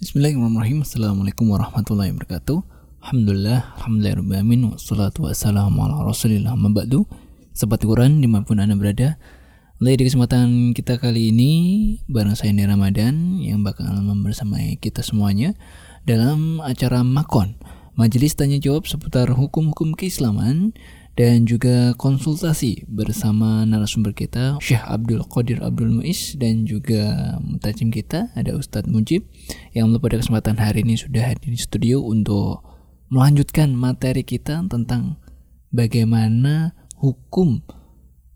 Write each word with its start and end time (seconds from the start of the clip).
Bismillahirrahmanirrahim. 0.00 0.80
Assalamualaikum 0.80 1.52
warahmatullahi 1.52 2.16
wabarakatuh. 2.16 2.64
Alhamdulillah, 3.04 3.76
alhamdulillahirrahmanirrahim. 3.84 4.72
Wassalatu 4.72 5.28
wassalamu 5.28 5.76
ala 5.84 6.00
rasulillah 6.08 6.56
mabadu. 6.56 7.04
Sobat 7.52 7.84
Quran 7.84 8.24
di 8.24 8.24
mana 8.24 8.48
pun 8.48 8.64
Anda 8.64 8.80
berada. 8.80 9.20
Mulai 9.76 10.00
di 10.00 10.08
kesempatan 10.08 10.72
kita 10.72 10.96
kali 10.96 11.36
ini 11.36 11.52
bareng 12.08 12.32
saya 12.32 12.48
Nia 12.48 12.72
Ramadan 12.72 13.44
yang 13.44 13.60
bakal 13.60 13.92
bersama 14.24 14.56
kita 14.80 15.04
semuanya 15.04 15.52
dalam 16.08 16.64
acara 16.64 17.04
Makon 17.04 17.60
Majelis 17.92 18.32
Tanya 18.32 18.56
Jawab 18.56 18.88
seputar 18.88 19.28
hukum-hukum 19.28 19.92
keislaman 19.92 20.72
dan 21.18 21.44
juga 21.44 21.92
konsultasi 21.98 22.86
bersama 22.86 23.66
narasumber 23.66 24.14
kita 24.14 24.56
Syekh 24.62 24.82
Abdul 24.86 25.26
Qadir 25.26 25.58
Abdul 25.60 25.90
Muiz 25.90 26.38
dan 26.38 26.64
juga 26.64 27.36
mutajim 27.42 27.90
kita 27.90 28.30
ada 28.32 28.54
Ustadz 28.54 28.88
Mujib 28.88 29.26
yang 29.74 29.90
pada 29.98 30.16
kesempatan 30.22 30.56
hari 30.56 30.86
ini 30.86 30.94
sudah 30.94 31.34
hadir 31.34 31.50
di 31.50 31.60
studio 31.60 32.00
untuk 32.06 32.62
melanjutkan 33.10 33.74
materi 33.74 34.22
kita 34.22 34.62
tentang 34.70 35.18
bagaimana 35.74 36.78
hukum 36.94 37.62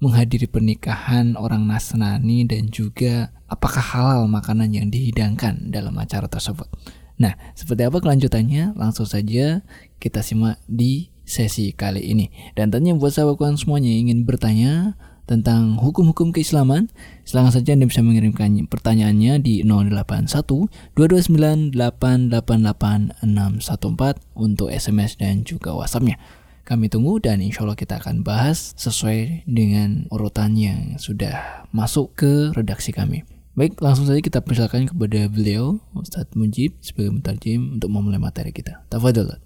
menghadiri 0.03 0.51
pernikahan 0.51 1.39
orang 1.39 1.65
Nasrani 1.65 2.45
dan 2.45 2.69
juga 2.69 3.33
apakah 3.49 3.81
halal 3.81 4.27
makanan 4.27 4.75
yang 4.75 4.87
dihidangkan 4.91 5.71
dalam 5.71 5.95
acara 5.97 6.29
tersebut. 6.29 6.67
Nah, 7.15 7.39
seperti 7.55 7.87
apa 7.87 8.03
kelanjutannya? 8.03 8.75
Langsung 8.75 9.07
saja 9.07 9.63
kita 10.03 10.21
simak 10.21 10.59
di 10.67 11.14
sesi 11.25 11.73
kali 11.73 12.05
ini. 12.05 12.31
Dan 12.55 12.71
tentunya 12.71 12.97
buat 12.97 13.13
sahabat 13.13 13.41
kawan 13.41 13.57
semuanya 13.57 13.91
yang 13.91 14.09
ingin 14.09 14.21
bertanya 14.29 14.95
tentang 15.25 15.81
hukum-hukum 15.81 16.37
keislaman, 16.37 16.93
silahkan 17.25 17.57
saja 17.57 17.73
Anda 17.73 17.89
bisa 17.89 18.05
mengirimkan 18.05 18.69
pertanyaannya 18.69 19.41
di 19.41 19.65
081 19.65 20.69
229 20.93 21.73
888 21.73 23.25
614 23.25 24.21
untuk 24.37 24.69
SMS 24.69 25.17
dan 25.17 25.43
juga 25.49 25.73
WhatsAppnya. 25.73 26.21
Kami 26.65 26.89
tunggu 26.89 27.21
dan 27.21 27.45
insya 27.45 27.61
Allah 27.65 27.77
kita 27.77 28.01
akan 28.01 28.25
bahas 28.25 28.73
sesuai 28.81 29.45
dengan 29.45 30.09
urutan 30.09 30.57
yang 30.57 30.97
sudah 30.97 31.69
masuk 31.77 32.17
ke 32.17 32.57
redaksi 32.57 32.89
kami. 32.89 33.21
Baik, 33.53 33.79
langsung 33.85 34.09
saja 34.09 34.19
kita 34.19 34.41
persilakan 34.41 34.89
kepada 34.89 35.29
beliau, 35.31 35.79
Ustadz 35.95 36.35
Mujib, 36.35 36.75
sebagai 36.81 37.15
mutajim 37.15 37.79
untuk 37.79 37.93
memulai 37.93 38.19
materi 38.19 38.51
kita. 38.51 38.83
Tafadol. 38.91 39.44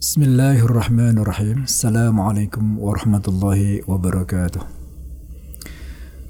بسم 0.00 0.22
الله 0.22 0.58
الرحمن 0.64 1.18
الرحيم 1.18 1.58
السلام 1.68 2.20
عليكم 2.20 2.64
ورحمة 2.78 3.22
الله 3.28 3.80
وبركاته 3.88 4.60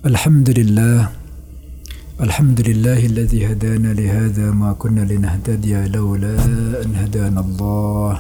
الحمد 0.07 0.49
لله 0.59 0.99
الحمد 2.21 2.59
لله 2.69 3.01
الذي 3.07 3.41
هدانا 3.47 3.91
لهذا 3.95 4.51
ما 4.51 4.73
كنا 4.75 5.07
لنهتدي 5.07 5.87
لولا 5.87 6.35
أن 6.83 6.91
هدانا 6.99 7.41
الله 7.41 8.13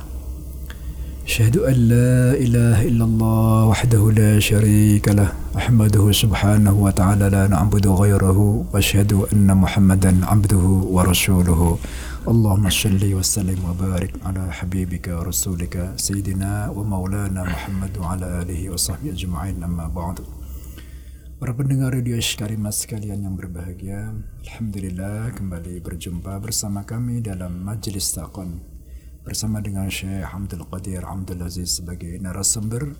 أشهد 1.26 1.56
أن 1.58 1.76
لا 1.94 2.14
إله 2.34 2.78
إلا 2.88 3.04
الله 3.04 3.64
وحده 3.74 4.02
لا 4.10 4.38
شريك 4.38 5.08
له 5.08 5.32
أحمده 5.56 6.04
سبحانه 6.12 6.74
وتعالى 6.74 7.26
لا 7.30 7.46
نعبد 7.46 7.86
غيره 7.86 8.38
وأشهد 8.72 9.12
أن 9.34 9.48
محمدا 9.56 10.12
عبده 10.26 10.64
ورسوله 10.94 11.78
اللهم 12.25 12.65
صل 12.69 13.03
وسلم 13.13 13.59
وبارك 13.69 14.13
على 14.25 14.43
حبيبك 14.57 15.07
ورسولك 15.13 15.93
سيدنا 15.95 16.69
ومولانا 16.73 17.41
محمد 17.43 17.93
وعلى 18.01 18.25
آله 18.41 18.61
وصحبه 18.73 19.13
أجمعين 19.13 19.63
أما 19.63 19.87
بعد 19.93 20.25
Para 21.35 21.51
pendengar 21.51 21.91
radio 21.93 22.15
Karimah 22.15 22.71
sekalian 22.71 23.27
yang 23.27 23.35
berbahagia, 23.35 24.15
Alhamdulillah 24.47 25.35
kembali 25.35 25.83
berjumpa 25.83 26.41
bersama 26.41 26.87
kami 26.87 27.21
dalam 27.21 27.59
Majelis 27.61 28.09
Taqon 28.15 28.63
bersama 29.21 29.61
dengan 29.61 29.85
Syekh 29.91 30.25
Hamdul 30.31 30.65
Qadir 30.65 31.05
Hamdul 31.05 31.45
Aziz 31.45 31.77
sebagai 31.77 32.17
narasumber 32.17 32.97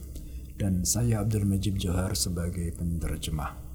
dan 0.62 0.86
saya 0.86 1.26
Abdul 1.26 1.50
Majib 1.50 1.82
Johar 1.82 2.14
sebagai 2.14 2.76
penerjemah. 2.78 3.69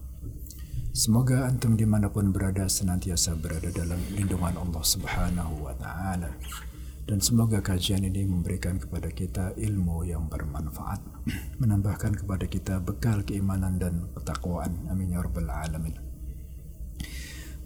Semoga 0.95 1.44
antum 1.44 1.75
di 1.75 1.83
mana 1.83 2.07
pun 2.07 2.31
berada 2.31 2.72
senantiasa 2.72 3.35
berada 3.35 3.67
dalam 3.67 4.00
lindungan 4.16 4.56
Allah 4.56 4.79
Subhanahu 4.79 5.67
wa 5.67 5.75
Ta'ala, 5.75 6.31
dan 7.03 7.19
semoga 7.19 7.59
kajian 7.59 8.07
ini 8.07 8.23
memberikan 8.23 8.79
kepada 8.79 9.11
kita 9.11 9.59
ilmu 9.59 10.07
yang 10.07 10.31
bermanfaat, 10.31 11.03
menambahkan 11.59 12.16
kepada 12.23 12.47
kita 12.47 12.79
bekal 12.79 13.28
keimanan 13.28 13.75
dan 13.75 14.07
ketakwaan. 14.16 14.88
Amin 14.88 15.11
ya 15.11 15.19
Rabbal 15.19 15.51
'Alamin. 15.51 16.00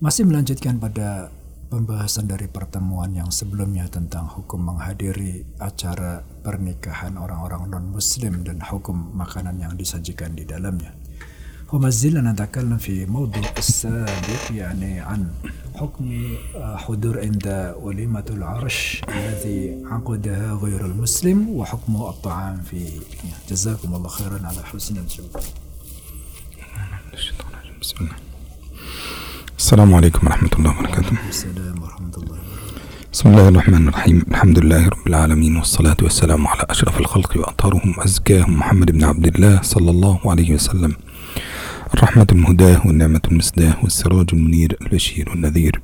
Masih 0.01 0.25
melanjutkan 0.25 0.81
pada 0.81 1.29
pembahasan 1.69 2.25
dari 2.25 2.50
pertemuan 2.50 3.13
yang 3.13 3.29
sebelumnya 3.29 3.85
tentang 3.94 4.25
hukum 4.25 4.73
menghadiri 4.73 5.45
acara 5.62 6.25
pernikahan 6.41 7.13
orang-orang 7.13 7.69
non-Muslim 7.69 8.41
dan 8.41 8.57
hukum 8.57 9.13
makanan 9.13 9.62
yang 9.62 9.78
disajikan 9.78 10.34
di 10.34 10.50
dalamnya. 10.50 10.97
وما 11.74 11.90
زلنا 11.90 12.31
نتكلم 12.31 12.78
في 12.78 13.06
موضوع 13.06 13.44
السابق 13.57 14.44
يعني 14.52 15.00
عن 15.00 15.28
حكم 15.75 16.24
حضور 16.56 17.19
عند 17.19 17.75
وليمة 17.81 18.25
العرش 18.30 19.02
الذي 19.09 19.78
عقدها 19.85 20.53
غير 20.53 20.85
المسلم 20.85 21.50
وحكم 21.50 21.96
الطعام 21.96 22.62
فيه 22.62 22.90
جزاكم 23.50 23.96
الله 23.96 24.09
خيرا 24.09 24.40
على 24.44 24.63
حسن 24.63 24.97
الجواب. 24.97 25.44
بسم 27.81 27.96
الله 28.01 28.16
السلام 29.57 29.94
عليكم 29.94 30.28
ورحمة 30.28 30.50
الله 30.59 30.72
وبركاته. 30.80 31.16
السلام 31.30 31.84
ورحمة 31.84 32.13
الله 32.18 32.38
وبركاته. 32.40 32.80
بسم 33.13 33.30
الله 33.30 33.47
الرحمن 33.50 33.88
الرحيم. 33.88 34.25
الحمد 34.31 34.59
لله 34.59 34.88
رب 34.88 35.07
العالمين 35.07 35.56
والصلاة 35.56 35.97
والسلام 36.01 36.47
على 36.47 36.63
أشرف 36.69 36.97
الخلق 36.97 37.38
وأطهرهم 37.38 37.94
وأزكاهم 37.97 38.59
محمد 38.59 38.91
بن 38.91 39.03
عبد 39.03 39.28
الله 39.36 39.62
صلى 39.62 39.91
الله 39.91 40.19
عليه 40.31 40.53
وسلم. 40.53 40.94
الرحمة 41.94 42.27
المهداة 42.31 42.88
والنعمة 42.88 43.22
المسداة 43.31 43.75
والسراج 43.83 44.29
المنير 44.33 44.77
البشير 44.81 45.29
والنذير 45.29 45.81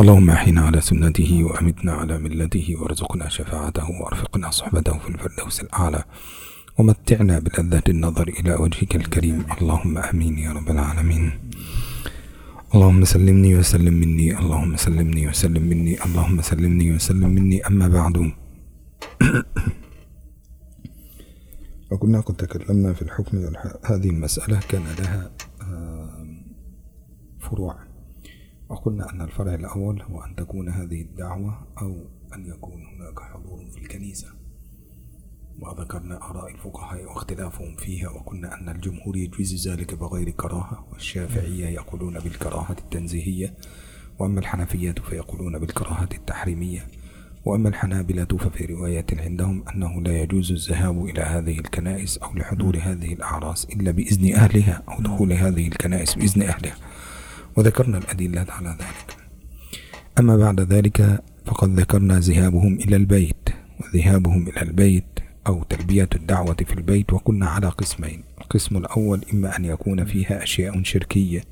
اللهم 0.00 0.30
أحينا 0.30 0.60
على 0.60 0.80
سنته 0.80 1.44
وأمتنا 1.44 1.92
على 1.92 2.18
ملته 2.18 2.76
وارزقنا 2.78 3.28
شفاعته 3.28 3.90
وأرفقنا 3.90 4.50
صحبته 4.50 4.98
في 4.98 5.08
الفردوس 5.08 5.60
الأعلى. 5.60 6.04
ومتعنا 6.78 7.38
بلذة 7.38 7.82
النظر 7.88 8.28
إلى 8.28 8.54
وجهك 8.54 8.96
الكريم. 8.96 9.44
اللهم 9.60 9.98
آمين 9.98 10.38
يا 10.38 10.52
رب 10.52 10.70
العالمين. 10.70 11.30
اللهم 12.74 13.04
سلمني 13.04 13.54
وسلم 13.56 13.94
مني. 13.94 14.38
اللهم 14.38 14.76
سلمني 14.76 15.28
وسلم 15.28 15.62
مني. 15.62 16.04
اللهم 16.04 16.42
سلمني 16.42 16.92
وسلم 16.94 17.28
مني. 17.28 17.66
أما 17.66 17.88
بعد. 17.88 18.32
وكنا 21.90 22.20
قد 22.20 22.36
تكلمنا 22.36 22.92
في 22.92 23.02
الحكم 23.02 23.52
هذه 23.84 24.10
المسألة 24.10 24.60
كان 24.60 24.82
لها 24.98 25.30
فروع. 27.40 27.78
وقلنا 28.68 29.10
أن 29.10 29.20
الفرع 29.20 29.54
الأول 29.54 30.02
هو 30.02 30.24
أن 30.24 30.36
تكون 30.36 30.68
هذه 30.68 31.02
الدعوة 31.02 31.66
أو 31.82 32.06
أن 32.34 32.46
يكون 32.46 32.86
هناك 32.86 33.20
حضور 33.20 33.70
في 33.70 33.78
الكنيسة. 33.78 34.28
وذكرنا 35.60 36.30
آراء 36.30 36.50
الفقهاء 36.50 37.04
واختلافهم 37.04 37.76
فيها 37.76 38.08
وقلنا 38.08 38.60
أن 38.60 38.68
الجمهور 38.68 39.16
يجوز 39.16 39.68
ذلك 39.68 39.94
بغير 39.94 40.30
كراهة 40.30 40.88
والشافعية 40.92 41.66
يقولون 41.66 42.18
بالكراهة 42.18 42.76
التنزيهية 42.78 43.54
وأما 44.18 44.40
الحنفية 44.40 44.92
فيقولون 44.92 45.58
بالكراهة 45.58 46.08
التحريمية. 46.14 46.86
وأما 47.44 47.68
الحنابلة 47.68 48.24
ففي 48.24 48.64
رواية 48.64 49.06
عندهم 49.18 49.64
أنه 49.74 50.02
لا 50.02 50.22
يجوز 50.22 50.52
الذهاب 50.52 51.04
إلى 51.04 51.20
هذه 51.22 51.58
الكنائس 51.58 52.18
أو 52.18 52.34
لحضور 52.34 52.78
هذه 52.82 53.12
الأعراس 53.12 53.64
إلا 53.64 53.90
بإذن 53.90 54.34
أهلها 54.34 54.82
أو 54.88 55.02
دخول 55.02 55.32
هذه 55.32 55.68
الكنائس 55.68 56.14
بإذن 56.14 56.42
أهلها. 56.42 56.76
وذكرنا 57.56 57.98
الأدلة 57.98 58.46
على 58.48 58.68
ذلك. 58.68 59.16
أما 60.18 60.36
بعد 60.36 60.60
ذلك 60.60 61.22
فقد 61.46 61.80
ذكرنا 61.80 62.20
ذهابهم 62.20 62.74
إلى 62.74 62.96
البيت 62.96 63.48
وذهابهم 63.80 64.48
إلى 64.48 64.62
البيت 64.62 65.04
أو 65.46 65.62
تلبية 65.62 66.08
الدعوة 66.14 66.56
في 66.66 66.72
البيت 66.74 67.12
وقلنا 67.12 67.46
على 67.46 67.68
قسمين. 67.68 68.22
القسم 68.40 68.76
الأول 68.76 69.24
إما 69.34 69.56
أن 69.56 69.64
يكون 69.64 70.04
فيها 70.04 70.42
أشياء 70.42 70.82
شركية. 70.82 71.44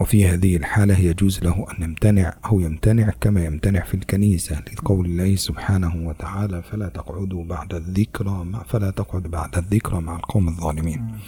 وفي 0.00 0.26
هذه 0.28 0.56
الحالة 0.56 0.98
يجوز 0.98 1.40
له 1.42 1.66
أن 1.70 1.82
يمتنع 1.82 2.34
أو 2.44 2.60
يمتنع 2.60 3.10
كما 3.20 3.44
يمتنع 3.44 3.84
في 3.84 3.94
الكنيسة 3.94 4.62
لقول 4.72 5.06
الله 5.06 5.36
سبحانه 5.36 6.08
وتعالى 6.08 6.62
فلا 6.62 6.88
تقعدوا 6.88 7.44
بعد 7.44 7.74
الذكرى 7.74 8.44
مع 8.44 8.62
فلا 8.62 8.90
تقعد 8.90 9.22
بعد 9.22 9.58
الذكرى 9.58 10.00
مع 10.00 10.16
القوم 10.16 10.48
الظالمين. 10.48 11.18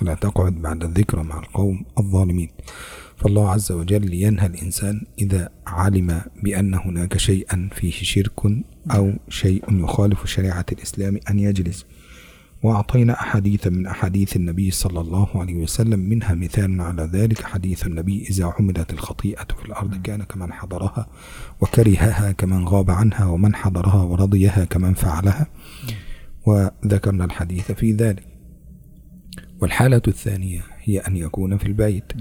فلا 0.00 0.14
تقعد 0.14 0.52
بعد 0.52 0.84
الذكرى 0.84 1.22
مع 1.22 1.38
القوم 1.38 1.84
الظالمين. 1.98 2.48
فالله 3.16 3.50
عز 3.50 3.72
وجل 3.72 4.14
ينهى 4.14 4.46
الإنسان 4.46 5.00
إذا 5.18 5.48
علم 5.66 6.20
بأن 6.42 6.74
هناك 6.74 7.16
شيئا 7.16 7.68
فيه 7.74 7.90
شرك 7.92 8.40
أو 8.90 9.12
شيء 9.28 9.64
يخالف 9.84 10.26
شريعة 10.26 10.66
الإسلام 10.72 11.20
أن 11.30 11.38
يجلس. 11.38 11.86
وأعطينا 12.62 13.12
أحاديث 13.12 13.66
من 13.66 13.86
أحاديث 13.86 14.36
النبي 14.36 14.70
صلى 14.70 15.00
الله 15.00 15.28
عليه 15.34 15.54
وسلم 15.54 16.00
منها 16.00 16.34
مثال 16.34 16.80
على 16.80 17.02
ذلك. 17.02 17.42
حديث 17.42 17.86
النبي 17.86 18.26
إذا 18.30 18.44
عملت 18.58 18.92
الخطيئة 18.92 19.44
في 19.44 19.64
الأرض 19.64 20.02
كان 20.02 20.22
كمن 20.22 20.52
حضرها 20.52 21.06
وكرهها 21.60 22.32
كمن 22.32 22.64
غاب 22.64 22.90
عنها 22.90 23.24
ومن 23.24 23.54
حضرها 23.54 24.02
ورضيها 24.02 24.64
كمن 24.64 24.94
فعلها. 24.94 25.46
وذكرنا 26.46 27.24
الحديث 27.24 27.72
في 27.72 27.92
ذلك. 27.92 28.26
والحالة 29.60 30.02
الثانية 30.08 30.62
هي 30.82 30.98
أن 30.98 31.16
يكون 31.16 31.58
في 31.58 31.66
البيت. 31.66 32.12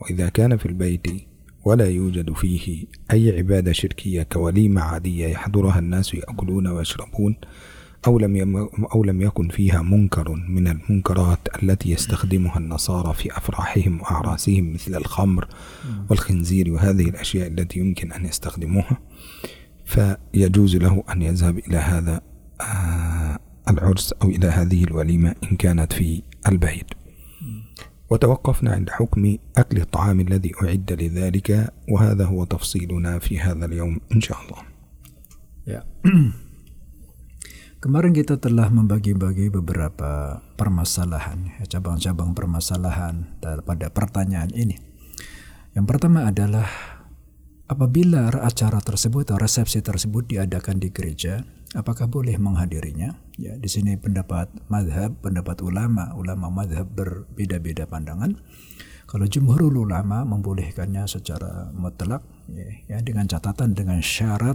وإذا 0.00 0.28
كان 0.28 0.56
في 0.56 0.66
البيت 0.66 1.06
ولا 1.64 1.86
يوجد 1.86 2.32
فيه 2.32 2.86
أي 3.12 3.38
عبادة 3.38 3.72
شركية 3.72 4.22
كوليمة 4.22 4.80
عادية 4.80 5.26
يحضرها 5.26 5.78
الناس 5.78 6.14
يأكلون 6.14 6.66
ويشربون 6.66 7.36
أو 8.06 8.18
لم 8.18 8.36
يم 8.36 8.56
أو 8.94 9.04
لم 9.04 9.22
يكن 9.22 9.48
فيها 9.48 9.82
منكر 9.82 10.30
من 10.48 10.68
المنكرات 10.68 11.38
التي 11.62 11.90
يستخدمها 11.90 12.58
النصارى 12.58 13.14
في 13.14 13.36
أفراحهم 13.36 14.00
وأعراسهم 14.00 14.72
مثل 14.72 14.94
الخمر 14.94 15.48
والخنزير 16.10 16.72
وهذه 16.72 17.08
الأشياء 17.08 17.48
التي 17.48 17.80
يمكن 17.80 18.12
أن 18.12 18.24
يستخدموها. 18.24 18.98
فيجوز 19.84 20.76
له 20.76 21.04
أن 21.12 21.22
يذهب 21.22 21.58
إلى 21.58 21.76
هذا 21.76 22.20
آه، 22.60 23.38
العرس 23.68 24.12
أو 24.12 24.28
إلى 24.28 24.46
هذه 24.46 24.84
الوليمة 24.84 25.34
إن 25.50 25.56
كانت 25.56 25.92
في 25.92 26.22
البيت. 26.48 26.86
وتوقفنا 28.10 28.72
عند 28.72 28.90
حكم 28.90 29.36
أكل 29.56 29.80
الطعام 29.80 30.20
الذي 30.20 30.52
أعد 30.62 30.92
لذلك 30.92 31.72
وهذا 31.88 32.24
هو 32.24 32.44
تفصيلنا 32.44 33.18
في 33.18 33.40
هذا 33.40 33.64
اليوم 33.64 34.00
إن 34.14 34.20
شاء 34.20 34.38
الله. 34.42 34.72
Ya. 35.64 35.86
Kemarin 37.82 38.14
kita 38.14 38.38
telah 38.38 38.70
membagi-bagi 38.70 39.50
beberapa 39.50 40.38
permasalahan, 40.54 41.50
ya, 41.58 41.66
cabang-cabang 41.66 42.30
permasalahan 42.30 43.34
pada 43.42 43.90
pertanyaan 43.90 44.54
ini. 44.54 44.78
Yang 45.74 45.86
pertama 45.90 46.30
adalah 46.30 46.70
apabila 47.66 48.30
acara 48.38 48.78
tersebut 48.78 49.26
atau 49.26 49.42
resepsi 49.42 49.82
tersebut 49.82 50.30
diadakan 50.30 50.78
di 50.78 50.94
gereja, 50.94 51.42
apakah 51.74 52.06
boleh 52.06 52.38
menghadirinya? 52.38 53.18
Ya, 53.34 53.58
di 53.58 53.66
sini 53.66 53.98
pendapat 53.98 54.46
madhab, 54.70 55.18
pendapat 55.18 55.58
ulama, 55.66 56.14
ulama 56.14 56.54
madhab 56.54 56.86
berbeda-beda 56.86 57.90
pandangan. 57.90 58.38
Kalau 59.10 59.26
jumhur 59.26 59.58
ulama 59.58 60.22
membolehkannya 60.22 61.10
secara 61.10 61.74
mutlak, 61.74 62.22
ya, 62.46 62.62
ya 62.86 62.98
dengan 63.02 63.26
catatan 63.26 63.74
dengan 63.74 63.98
syarat 63.98 64.54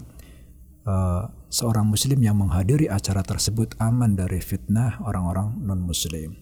uh, 0.87 1.27
seorang 1.51 1.85
muslim 1.91 2.17
yang 2.23 2.39
menghadiri 2.39 2.87
acara 2.87 3.21
tersebut 3.21 3.75
aman 3.77 4.15
dari 4.15 4.39
fitnah 4.39 5.03
orang-orang 5.03 5.59
non-muslim. 5.59 6.39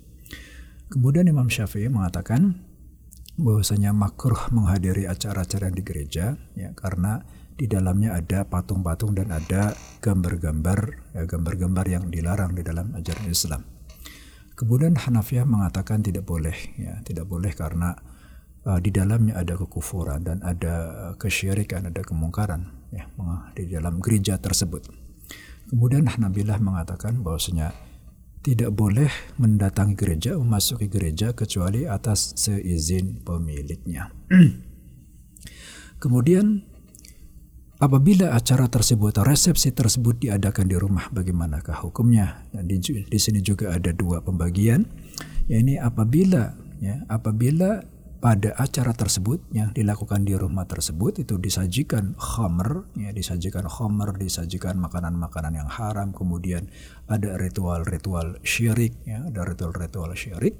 Kemudian 0.88 1.25
Imam 1.25 1.50
Syafi'i 1.50 1.89
mengatakan 1.89 2.62
bahwasanya 3.36 3.92
makruh 3.92 4.47
menghadiri 4.53 5.09
acara-acara 5.09 5.68
di 5.74 5.81
gereja 5.83 6.39
ya 6.56 6.71
karena 6.71 7.25
di 7.56 7.68
dalamnya 7.68 8.15
ada 8.15 8.47
patung-patung 8.47 9.15
dan 9.15 9.31
ada 9.31 9.75
gambar-gambar 10.00 10.80
ya 11.15 11.24
gambar-gambar 11.27 11.86
yang 11.88 12.03
dilarang 12.07 12.56
di 12.56 12.63
dalam 12.63 12.95
ajaran 12.95 13.27
Islam. 13.27 13.62
Kemudian 14.56 14.95
Hanafiyah 14.95 15.44
mengatakan 15.44 16.00
tidak 16.00 16.24
boleh 16.24 16.56
ya, 16.80 17.03
tidak 17.03 17.27
boleh 17.27 17.51
karena 17.51 17.92
uh, 18.63 18.80
di 18.80 18.88
dalamnya 18.88 19.36
ada 19.36 19.59
kekufuran 19.59 20.24
dan 20.24 20.39
ada 20.47 21.12
kesyirikan, 21.19 21.92
ada 21.92 22.00
kemungkaran 22.07 22.71
ya 22.95 23.12
di 23.51 23.68
dalam 23.68 24.00
gereja 24.00 24.39
tersebut. 24.39 24.88
Kemudian 25.68 26.07
Hanabilah 26.07 26.62
mengatakan 26.63 27.19
bahwasanya 27.19 27.75
tidak 28.45 28.77
boleh 28.77 29.09
mendatangi 29.42 29.97
gereja, 29.97 30.38
memasuki 30.38 30.86
gereja 30.86 31.33
kecuali 31.33 31.89
atas 31.89 32.38
seizin 32.38 33.25
pemiliknya. 33.25 34.13
Kemudian 36.03 36.62
apabila 37.81 38.38
acara 38.38 38.69
tersebut 38.69 39.18
atau 39.18 39.25
resepsi 39.25 39.74
tersebut 39.74 40.21
diadakan 40.21 40.69
di 40.69 40.77
rumah 40.77 41.09
bagaimanakah 41.09 41.81
hukumnya? 41.81 42.45
Dan 42.53 42.69
di, 42.69 42.77
di 42.86 43.18
sini 43.18 43.42
juga 43.42 43.74
ada 43.74 43.89
dua 43.89 44.21
pembagian. 44.21 44.86
Ya 45.50 45.62
apabila 45.81 46.53
ya 46.77 47.01
apabila 47.09 47.81
pada 48.20 48.56
acara 48.58 48.96
tersebut 48.96 49.44
yang 49.52 49.76
dilakukan 49.76 50.24
di 50.24 50.34
rumah 50.34 50.66
tersebut 50.66 51.22
itu 51.22 51.36
disajikan 51.38 52.16
khamr 52.18 52.88
ya 52.98 53.12
disajikan 53.12 53.68
khamr 53.68 54.16
disajikan 54.18 54.80
makanan-makanan 54.80 55.62
yang 55.62 55.70
haram 55.70 56.16
kemudian 56.16 56.72
ada 57.06 57.38
ritual-ritual 57.38 58.40
syirik 58.42 58.96
ya 59.06 59.22
ada 59.28 59.46
ritual-ritual 59.46 60.16
syirik 60.18 60.58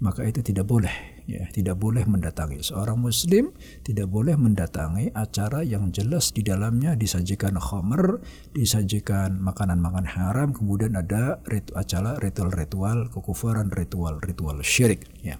maka 0.00 0.24
itu 0.24 0.40
tidak 0.40 0.64
boleh 0.64 1.20
ya 1.28 1.44
tidak 1.52 1.76
boleh 1.76 2.02
mendatangi 2.08 2.64
seorang 2.64 2.96
muslim 2.96 3.52
tidak 3.84 4.08
boleh 4.08 4.34
mendatangi 4.34 5.12
acara 5.12 5.60
yang 5.60 5.92
jelas 5.92 6.32
di 6.32 6.40
dalamnya 6.40 6.96
disajikan 6.96 7.60
khamr 7.60 8.18
disajikan 8.56 9.38
makanan-makanan 9.38 10.08
haram 10.08 10.48
kemudian 10.56 10.96
ada 10.96 11.38
ritual 11.46 11.76
acara 11.78 12.16
ritual-ritual 12.18 13.12
kekufuran 13.12 13.68
ritual-ritual 13.70 14.64
syirik 14.64 15.04
ya 15.20 15.36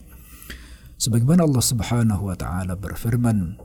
Sebagaimana 0.99 1.43
Allah 1.43 1.63
Subhanahu 1.63 2.31
wa 2.31 2.35
taala 2.39 2.79
berfirman, 2.79 3.59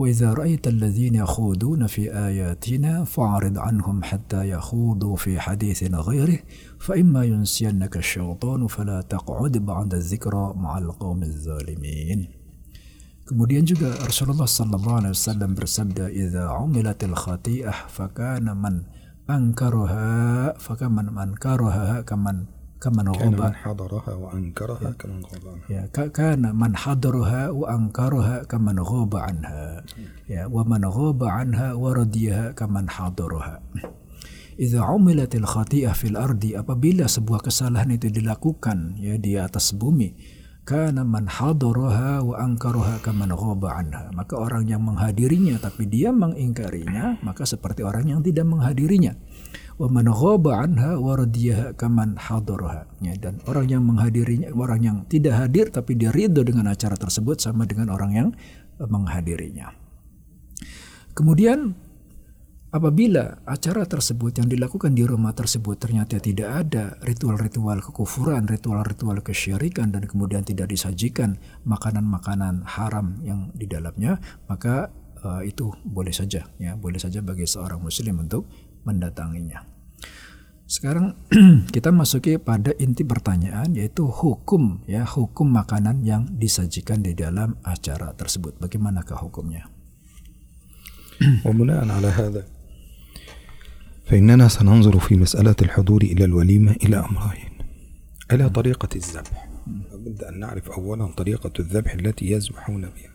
وإذا 0.00 0.32
رأيت 0.32 0.64
الذين 0.68 1.14
يخوضون 1.14 1.86
في 1.86 2.08
آياتنا 2.08 3.04
فأعرض 3.04 3.58
عنهم 3.58 4.02
حتى 4.02 4.48
يخوضوا 4.48 5.16
في 5.16 5.40
حديث 5.40 5.92
غيره 5.92 6.38
فإما 6.80 7.24
ينسينك 7.24 7.96
الشيطان 7.96 8.66
فلا 8.66 9.00
تقعد 9.00 9.58
بعد 9.58 9.94
الذكرى 9.94 10.54
مع 10.56 10.78
القوم 10.78 11.22
الظالمين 11.22 12.40
Kemudian 13.30 13.62
juga 13.62 13.94
Rasulullah 14.02 14.48
sallallahu 14.48 15.06
alaihi 15.06 15.14
wasallam 15.14 15.54
bersabda, 15.54 16.10
"Idza 16.10 16.50
umilatil 16.50 17.14
khati'ah 17.14 17.86
fakana 17.86 18.58
man 18.58 18.90
ankaraha 19.30 20.58
fakaman 20.58 21.14
man 21.14 21.38
karaha 21.38 22.02
kaman 22.02 22.50
كمن 22.84 23.12
كان 23.12 23.36
غاب 23.36 23.40
من 23.44 23.54
حضرها 23.60 24.12
وأنكرها 24.16 24.90
كمن 24.96 25.20
غاب 25.28 25.44
عنها 25.52 25.68
يا 25.68 25.82
ك- 25.92 26.08
كان 26.16 26.48
من 26.56 26.72
حضرها 26.76 27.42
وأنكرها 27.52 28.36
كمن 28.48 28.76
غاب 28.80 29.12
عنها 29.16 29.84
يا 30.32 30.48
ومن 30.48 30.82
غاب 30.88 31.20
عنها 31.24 31.68
ورضيها 31.76 32.56
كمن 32.56 32.88
حضرها 32.88 33.54
إذا 34.60 34.80
عملت 34.80 35.32
الخطيئة 35.36 35.92
في 35.92 36.06
الأرض 36.08 36.42
apabila 36.56 37.04
sebuah 37.04 37.44
kesalahan 37.44 37.92
itu 37.92 38.08
dilakukan 38.08 38.96
ya 38.96 39.20
di 39.20 39.36
atas 39.36 39.76
bumi 39.76 40.16
kana 40.64 41.04
man 41.04 41.28
hadaraha 41.28 42.20
wa 42.24 42.36
ankaraha 42.40 43.00
kaman 43.04 43.32
ghaba 43.32 43.76
anha 43.76 44.08
maka 44.12 44.36
orang 44.40 44.68
yang 44.68 44.84
menghadirinya 44.84 45.56
tapi 45.60 45.88
dia 45.88 46.12
mengingkarinya 46.12 47.20
maka 47.24 47.44
seperti 47.44 47.84
orang 47.84 48.08
yang 48.08 48.20
tidak 48.24 48.44
menghadirinya 48.48 49.16
wa 49.75 49.87
man 49.91 50.07
ghaba 50.07 50.63
anha 50.63 50.95
kaman 51.75 52.15
ya, 53.03 53.13
dan 53.19 53.43
orang 53.43 53.67
yang 53.67 53.83
menghadirinya 53.83 54.47
orang 54.55 54.81
yang 54.81 54.97
tidak 55.11 55.35
hadir 55.35 55.67
tapi 55.67 55.99
dia 55.99 56.15
ridho 56.15 56.47
dengan 56.47 56.71
acara 56.71 56.95
tersebut 56.95 57.43
sama 57.43 57.67
dengan 57.67 57.91
orang 57.91 58.11
yang 58.15 58.27
eh, 58.79 58.87
menghadirinya. 58.87 59.75
Kemudian 61.15 61.75
apabila 62.75 63.39
acara 63.47 63.87
tersebut 63.87 64.35
yang 64.35 64.51
dilakukan 64.51 64.91
di 64.91 65.07
rumah 65.07 65.31
tersebut 65.31 65.79
ternyata 65.79 66.19
tidak 66.19 66.67
ada 66.67 66.99
ritual-ritual 67.07 67.79
kekufuran 67.79 68.43
ritual-ritual 68.51 69.23
kesyirikan 69.23 69.95
dan 69.95 70.03
kemudian 70.03 70.43
tidak 70.43 70.67
disajikan 70.67 71.39
makanan-makanan 71.63 72.67
haram 72.67 73.23
yang 73.23 73.47
di 73.55 73.63
dalamnya 73.63 74.19
maka 74.51 74.91
uh, 75.23 75.39
itu 75.47 75.71
boleh 75.87 76.11
saja 76.11 76.51
ya 76.59 76.75
boleh 76.75 76.99
saja 76.99 77.23
bagi 77.23 77.47
seorang 77.47 77.79
muslim 77.79 78.19
untuk 78.19 78.43
mendatanginya. 78.84 79.66
Sekarang 80.70 81.18
kita 81.74 81.90
masuki 81.90 82.38
pada 82.38 82.70
inti 82.78 83.02
pertanyaan 83.02 83.74
yaitu 83.74 84.06
hukum 84.06 84.86
ya 84.86 85.02
hukum 85.02 85.50
makanan 85.50 86.06
yang 86.06 86.30
disajikan 86.38 87.02
di 87.02 87.12
dalam 87.18 87.58
acara 87.66 88.14
tersebut. 88.14 88.56
Bagaimanakah 88.62 89.18
hukumnya? 89.18 89.66
وبناء 91.44 91.88
على 91.88 92.06
هذا 92.06 92.44
فإننا 94.04 94.48
سننظر 94.48 94.98
في 94.98 95.16
مسألة 95.16 95.56
الحضور 95.62 96.02
إلى 96.02 96.24
الوليمة 96.24 96.72
إلى 96.72 96.96
أمرين 96.96 97.52
إلى 98.32 98.48
طريقة 98.48 98.88
الذبح 98.96 99.48
لابد 99.92 100.24
أن 100.24 100.40
نعرف 100.40 100.70
أولا 100.70 101.06
طريقة 101.06 101.52
الذبح 101.58 101.92
التي 101.92 102.30
يذبحون 102.30 102.80
بها 102.80 103.10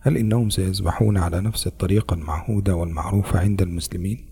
هل 0.00 0.16
إنهم 0.16 0.50
سيذبحون 0.50 1.16
على 1.16 1.40
نفس 1.40 1.66
الطريقة 1.66 2.14
المعهودة 2.14 2.76
والمعروفة 2.76 3.40
عند 3.40 3.62
المسلمين 3.62 4.24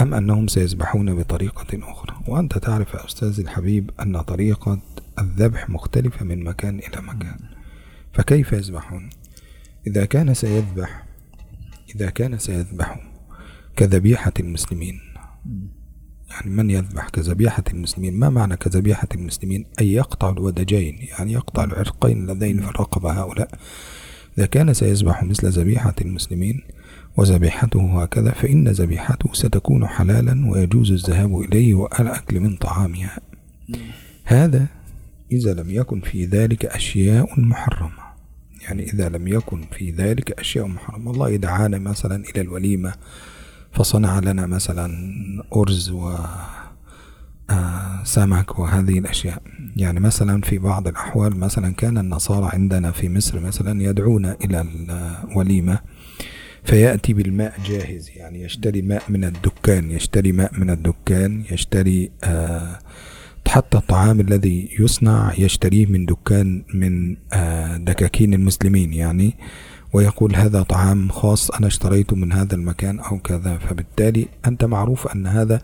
أم 0.00 0.14
أنهم 0.14 0.48
سيذبحون 0.48 1.14
بطريقة 1.14 1.92
أخرى؟ 1.92 2.16
وأنت 2.28 2.58
تعرف 2.58 2.94
يا 2.94 3.06
أستاذ 3.06 3.40
الحبيب 3.40 3.90
أن 4.00 4.20
طريقة 4.20 4.78
الذبح 5.18 5.70
مختلفة 5.70 6.24
من 6.24 6.44
مكان 6.44 6.78
إلى 6.78 7.02
مكان. 7.02 7.38
فكيف 8.12 8.52
يذبحون 8.52 9.10
إذا 9.86 10.04
كان 10.04 10.34
سيذبح 10.34 11.04
إذا 11.94 12.10
كان 12.10 12.38
سيذبح 12.38 13.10
كذبيحة 13.76 14.32
المسلمين. 14.40 15.00
يعني 16.30 16.50
من 16.50 16.70
يذبح؟ 16.70 17.08
كذبيحة 17.08 17.64
المسلمين. 17.74 18.18
ما 18.18 18.30
معنى 18.30 18.56
كذبيحة 18.56 19.08
المسلمين؟ 19.14 19.66
أي 19.80 19.92
يقطع 19.92 20.30
الودجين 20.30 20.98
يعني 20.98 21.32
يقطع 21.32 21.64
العرقين 21.64 22.22
اللذين 22.22 22.60
في 22.60 22.68
الرقبة 22.68 23.12
هؤلاء. 23.12 23.50
إذا 24.38 24.46
كان 24.46 24.74
سيذبح 24.74 25.22
مثل 25.22 25.48
ذبيحة 25.48 25.94
المسلمين 26.00 26.62
وذبيحته 27.16 28.02
هكذا 28.02 28.30
فإن 28.30 28.68
ذبيحته 28.68 29.32
ستكون 29.32 29.86
حلالا 29.86 30.50
ويجوز 30.50 30.92
الذهاب 30.92 31.40
إليه 31.40 31.74
والأكل 31.74 32.40
من 32.40 32.56
طعامها. 32.56 33.18
هذا 34.24 34.66
إذا 35.32 35.54
لم 35.54 35.70
يكن 35.70 36.00
في 36.00 36.24
ذلك 36.24 36.64
أشياء 36.64 37.40
محرمة. 37.40 38.10
يعني 38.62 38.82
إذا 38.82 39.08
لم 39.08 39.28
يكن 39.28 39.64
في 39.72 39.90
ذلك 39.90 40.40
أشياء 40.40 40.66
محرمة. 40.66 41.10
الله 41.10 41.36
دعانا 41.36 41.78
مثلا 41.78 42.24
إلى 42.24 42.40
الوليمة 42.40 42.92
فصنع 43.72 44.18
لنا 44.18 44.46
مثلا 44.46 44.90
أرز 45.56 45.90
و 45.90 46.16
آه، 47.50 48.04
سمك 48.04 48.58
وهذه 48.58 48.98
الأشياء. 48.98 49.42
يعني 49.76 50.00
مثلا 50.00 50.40
في 50.40 50.58
بعض 50.58 50.88
الأحوال 50.88 51.36
مثلا 51.36 51.74
كان 51.74 51.98
النصارى 51.98 52.50
عندنا 52.52 52.90
في 52.90 53.08
مصر 53.08 53.40
مثلا 53.40 53.82
يدعون 53.82 54.26
إلى 54.26 54.66
الوليمة. 55.24 55.78
فيأتي 56.64 57.12
بالماء 57.12 57.54
جاهز 57.66 58.10
يعني 58.16 58.42
يشتري 58.42 58.82
ماء 58.82 59.02
من 59.08 59.24
الدكان 59.24 59.90
يشتري 59.90 60.32
ماء 60.32 60.50
من 60.58 60.70
الدكان 60.70 61.44
يشتري 61.50 62.10
آه 62.24 62.78
حتى 63.48 63.78
الطعام 63.78 64.20
الذي 64.20 64.68
يصنع 64.80 65.32
يشتريه 65.38 65.86
من 65.86 66.06
دكان 66.06 66.62
من 66.74 67.16
آه 67.32 67.76
دكاكين 67.76 68.34
المسلمين 68.34 68.92
يعني. 68.92 69.34
ويقول 69.92 70.36
هذا 70.36 70.62
طعام 70.62 71.08
خاص 71.08 71.50
أنا 71.50 71.66
اشتريته 71.66 72.16
من 72.16 72.32
هذا 72.32 72.54
المكان 72.54 73.00
أو 73.00 73.18
كذا. 73.18 73.58
فبالتالي 73.58 74.28
أنت 74.46 74.64
معروف 74.64 75.06
أن 75.06 75.26
هذا 75.26 75.62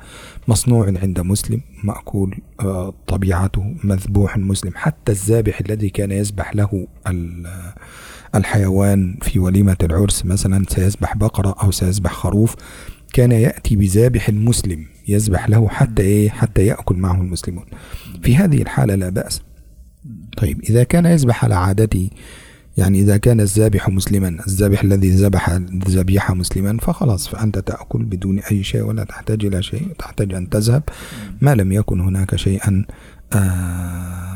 مصنوع 0.49 0.87
عند 0.87 1.21
مسلم 1.21 1.61
مأكول 1.85 2.38
آه 2.61 2.95
طبيعته 3.07 3.75
مذبوح 3.85 4.38
مسلم 4.38 4.73
حتى 4.75 5.12
الذابح 5.12 5.61
الذي 5.61 5.91
كان 5.91 6.11
يذبح 6.11 6.57
له 6.57 6.87
الحيوان 8.37 9.19
في 9.23 9.38
وليمة 9.38 9.76
العرس 9.83 10.26
مثلا 10.26 10.64
سيذبح 10.69 11.16
بقرة 11.16 11.57
أو 11.62 11.71
سيذبح 11.71 12.12
خروف 12.12 12.55
كان 13.12 13.33
يأتي 13.33 13.76
بذابح 13.76 14.28
المسلم 14.28 14.87
يذبح 15.09 15.49
له 15.49 15.69
حتى 15.69 16.02
إيه 16.02 16.31
حتى 16.31 16.66
يأكل 16.66 16.97
معه 16.97 17.21
المسلمون. 17.21 17.64
في 18.23 18.37
هذه 18.37 18.62
الحالة 18.62 18.95
لا 18.95 19.09
بأس. 19.09 19.43
طيب 20.37 20.61
إذا 20.61 20.85
كان 20.85 21.07
يذبح 21.07 21.45
على 21.45 21.55
عادته 21.55 22.11
يعني 22.76 23.00
إذا 23.00 23.16
كان 23.16 23.40
الذابح 23.40 23.88
مسلما 23.88 24.28
الذابح 24.47 24.83
الذي 24.83 25.11
ذبح 25.11 25.50
ذبيحة 25.88 26.35
مسلما 26.35 26.78
فخلاص 26.78 27.28
فأنت 27.28 27.59
تأكل 27.59 28.05
بدون 28.05 28.38
أي 28.38 28.62
شيء 28.64 28.83
ولا 28.83 29.05
تحتاج 29.05 29.45
إلى 29.45 29.62
شيء 29.62 29.88
تحتاج 29.99 30.35
أن 30.35 30.49
تذهب. 30.49 30.83
ما 31.40 31.55
لم 31.55 31.73
يكن 31.73 32.00
هناك 32.00 32.37
شيئا 32.37 32.85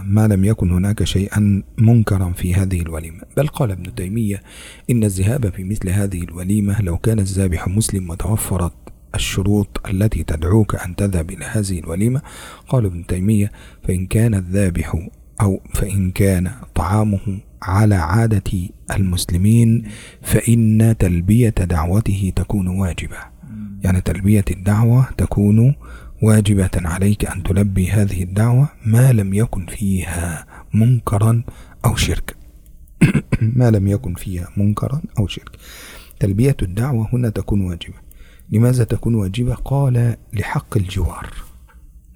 ما 0.04 0.28
لم 0.30 0.44
يكن 0.44 0.70
هناك 0.70 1.04
شيئا 1.04 1.62
منكرا 1.78 2.32
في 2.32 2.54
هذه 2.54 2.80
الوليمة. 2.80 3.20
بل 3.36 3.46
قال 3.46 3.70
ابن 3.70 3.94
تيمية 3.94 4.42
إن 4.90 5.04
الذهاب 5.04 5.52
في 5.52 5.64
مثل 5.64 5.88
هذه 5.88 6.22
الوليمة 6.22 6.82
لو 6.82 6.98
كان 6.98 7.18
الذابح 7.18 7.68
مسلم 7.68 8.10
وتوفرت 8.10 8.72
الشروط 9.14 9.80
التي 9.88 10.22
تدعوك 10.22 10.74
أن 10.74 10.96
تذهب 10.96 11.30
إلى 11.30 11.44
هذه 11.44 11.78
الوليمة 11.78 12.22
قال 12.68 12.84
ابن 12.84 13.06
تيمية 13.06 13.52
فإن 13.82 14.06
كان 14.06 14.34
الذابح 14.34 15.08
أو 15.40 15.60
فإن 15.74 16.10
كان 16.10 16.50
طعامه 16.74 17.40
على 17.62 17.94
عادة 17.94 18.68
المسلمين 18.96 19.84
فإن 20.22 20.94
تلبية 20.98 21.48
دعوته 21.48 22.32
تكون 22.36 22.68
واجبة. 22.68 23.16
يعني 23.84 24.00
تلبية 24.00 24.44
الدعوة 24.50 25.08
تكون 25.18 25.74
واجبة 26.22 26.70
عليك 26.74 27.24
أن 27.24 27.42
تلبي 27.42 27.90
هذه 27.90 28.22
الدعوة 28.22 28.68
ما 28.86 29.12
لم 29.12 29.34
يكن 29.34 29.66
فيها 29.66 30.46
منكرا 30.74 31.42
أو 31.84 31.96
شرك. 31.96 32.36
ما 33.58 33.70
لم 33.70 33.86
يكن 33.88 34.14
فيها 34.14 34.48
منكرا 34.56 35.02
أو 35.18 35.26
شرك. 35.26 35.56
تلبية 36.20 36.56
الدعوة 36.62 37.08
هنا 37.12 37.28
تكون 37.28 37.60
واجبة. 37.60 37.94
لماذا 38.50 38.84
تكون 38.84 39.14
واجبة؟ 39.14 39.54
قال 39.54 40.16
لحق 40.32 40.76
الجوار. 40.76 41.32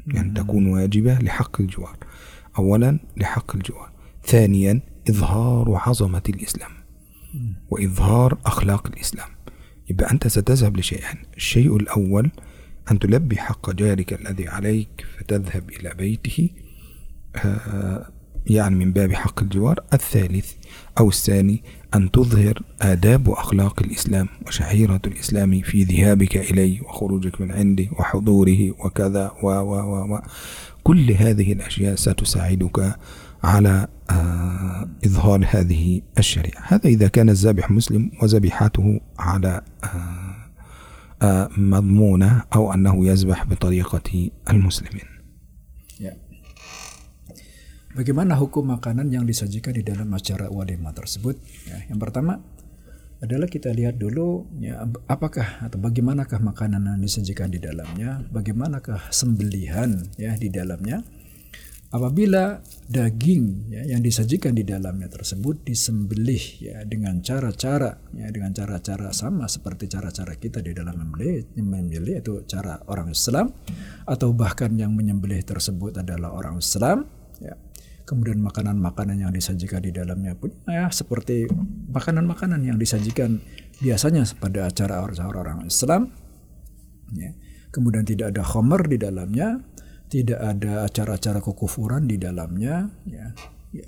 يعني 0.06 0.32
تكون 0.34 0.66
واجبة 0.66 1.14
لحق 1.14 1.61
الجوار. 1.61 1.96
أولا 2.58 2.99
لحق 3.16 3.56
الجوار. 3.56 3.90
ثانيا 4.25 4.80
إظهار 5.11 5.80
عظمة 5.87 6.23
الإسلام 6.28 6.70
وإظهار 7.70 8.38
أخلاق 8.46 8.87
الإسلام. 8.87 9.28
يبقى 9.90 10.11
أنت 10.11 10.26
ستذهب 10.26 10.76
لشيئين 10.76 11.16
الشيء 11.37 11.76
الأول 11.76 12.30
أن 12.90 12.98
تلبي 12.98 13.36
حق 13.36 13.70
جارك 13.70 14.12
الذي 14.12 14.48
عليك 14.48 15.06
فتذهب 15.18 15.70
إلى 15.70 15.94
بيته. 15.98 16.50
آه، 17.36 18.08
يعني 18.46 18.74
من 18.74 18.92
باب 18.92 19.12
حق 19.12 19.42
الجوار. 19.42 19.80
الثالث 19.92 20.52
أو 20.98 21.08
الثاني 21.08 21.62
أن 21.94 22.10
تظهر 22.10 22.62
آداب 22.82 23.28
وأخلاق 23.28 23.82
الإسلام 23.82 24.28
وشعيرة 24.46 25.00
الإسلام 25.06 25.60
في 25.60 25.82
ذهابك 25.82 26.36
إليه 26.36 26.82
وخروجك 26.82 27.40
من 27.40 27.52
عنده 27.52 27.86
وحضوره 27.98 28.70
وكذا 28.70 29.32
و 29.42 29.46
و 29.48 29.74
و 29.74 30.14
و. 30.14 30.20
كل 30.84 31.12
هذه 31.12 31.52
الأشياء 31.52 31.94
ستساعدك 31.94 32.96
على 33.44 33.86
آه 34.10 34.88
إظهار 35.06 35.46
هذه 35.50 36.02
الشريعة. 36.18 36.62
هذا 36.62 36.88
إذا 36.88 37.08
كان 37.08 37.28
الذابح 37.28 37.70
مسلم 37.70 38.10
وذبيحته 38.22 39.00
على 39.18 39.62
آه 39.84 40.23
مضمونة 41.57 42.47
أو 42.55 42.73
أنه 42.73 42.95
يذبح 43.05 43.43
بطريقة 43.43 44.09
المسلمين 44.49 45.07
ya. 45.99 46.15
Bagaimana 47.91 48.39
hukum 48.39 48.71
makanan 48.71 49.11
yang 49.11 49.27
disajikan 49.27 49.75
di 49.75 49.83
dalam 49.83 50.07
acara 50.15 50.47
walimah 50.47 50.95
tersebut? 50.95 51.35
Ya, 51.67 51.83
yang 51.91 51.99
pertama 51.99 52.39
adalah 53.19 53.51
kita 53.51 53.75
lihat 53.75 53.99
dulu 53.99 54.47
ya 54.63 54.79
apakah 55.11 55.59
atau 55.59 55.75
bagaimanakah 55.75 56.39
makanan 56.39 56.88
yang 56.88 57.03
disajikan 57.03 57.51
di 57.51 57.59
dalamnya, 57.59 58.23
bagaimanakah 58.31 59.11
sembelihan 59.11 60.07
ya 60.15 60.39
di 60.39 60.47
dalamnya. 60.47 61.03
Apabila 61.94 62.58
daging 62.90 63.70
ya, 63.70 63.86
yang 63.86 64.02
disajikan 64.02 64.50
di 64.50 64.66
dalamnya 64.66 65.06
tersebut 65.06 65.62
disembelih 65.62 66.42
ya 66.58 66.82
dengan 66.82 67.22
cara-cara 67.22 68.02
ya 68.10 68.34
dengan 68.34 68.50
cara-cara 68.50 69.14
sama 69.14 69.46
seperti 69.46 69.86
cara-cara 69.86 70.34
kita 70.34 70.58
di 70.58 70.74
dalam 70.74 70.98
membeli 70.98 71.54
membeli 71.62 72.18
itu 72.18 72.42
cara 72.50 72.82
orang 72.90 73.14
Islam 73.14 73.46
atau 74.10 74.34
bahkan 74.34 74.74
yang 74.74 74.90
menyembelih 74.90 75.46
tersebut 75.46 76.02
adalah 76.02 76.34
orang 76.34 76.58
Islam 76.58 77.06
ya. 77.38 77.54
Kemudian 78.04 78.42
makanan-makanan 78.42 79.22
yang 79.24 79.30
disajikan 79.30 79.78
di 79.78 79.94
dalamnya 79.94 80.34
pun 80.34 80.50
ya 80.66 80.90
seperti 80.90 81.46
makanan-makanan 81.94 82.74
yang 82.74 82.76
disajikan 82.76 83.38
biasanya 83.78 84.26
pada 84.42 84.66
acara 84.66 84.98
orang-orang 84.98 85.70
Islam 85.70 86.10
ya. 87.14 87.30
Kemudian 87.70 88.02
tidak 88.02 88.34
ada 88.34 88.42
khomer 88.42 88.82
di 88.82 88.98
dalamnya 88.98 89.62
tidak 90.14 90.38
ada 90.38 90.87
acara-acara 90.87 91.42
kekufuran 91.42 92.06
di 92.06 92.14
dalamnya 92.14 92.87
ya, 93.02 93.35
ya. 93.75 93.87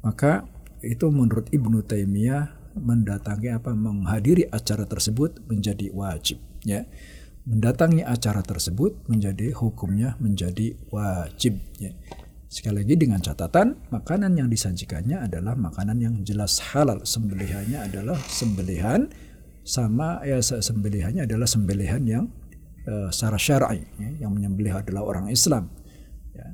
maka 0.00 0.48
itu 0.80 1.12
menurut 1.12 1.52
Ibnu 1.52 1.84
Taimiyah 1.84 2.72
mendatangi 2.80 3.52
apa 3.52 3.76
menghadiri 3.76 4.48
acara 4.48 4.88
tersebut 4.88 5.44
menjadi 5.44 5.92
wajib 5.92 6.40
ya 6.64 6.88
mendatangi 7.44 8.00
acara 8.08 8.40
tersebut 8.40 9.04
menjadi 9.04 9.52
hukumnya 9.52 10.16
menjadi 10.16 10.72
wajib 10.88 11.60
ya 11.76 11.92
Sekali 12.46 12.86
lagi 12.86 12.94
dengan 12.94 13.18
catatan 13.18 13.90
makanan 13.90 14.38
yang 14.38 14.46
disajikannya 14.46 15.18
adalah 15.18 15.58
makanan 15.58 15.98
yang 15.98 16.14
jelas 16.22 16.62
halal. 16.72 17.02
Sembelihannya 17.02 17.90
adalah 17.90 18.16
sembelihan 18.22 19.10
sama 19.66 20.22
ya 20.22 20.38
sembelihannya 20.38 21.26
adalah 21.26 21.50
sembelihan 21.50 22.06
yang 22.06 22.30
uh, 22.86 23.08
secara 23.10 23.38
syar'i 23.38 23.82
ya, 23.98 24.26
yang 24.26 24.32
menyembelih 24.32 24.82
adalah 24.82 25.02
orang 25.04 25.26
Islam. 25.28 25.68
Ya, 26.32 26.46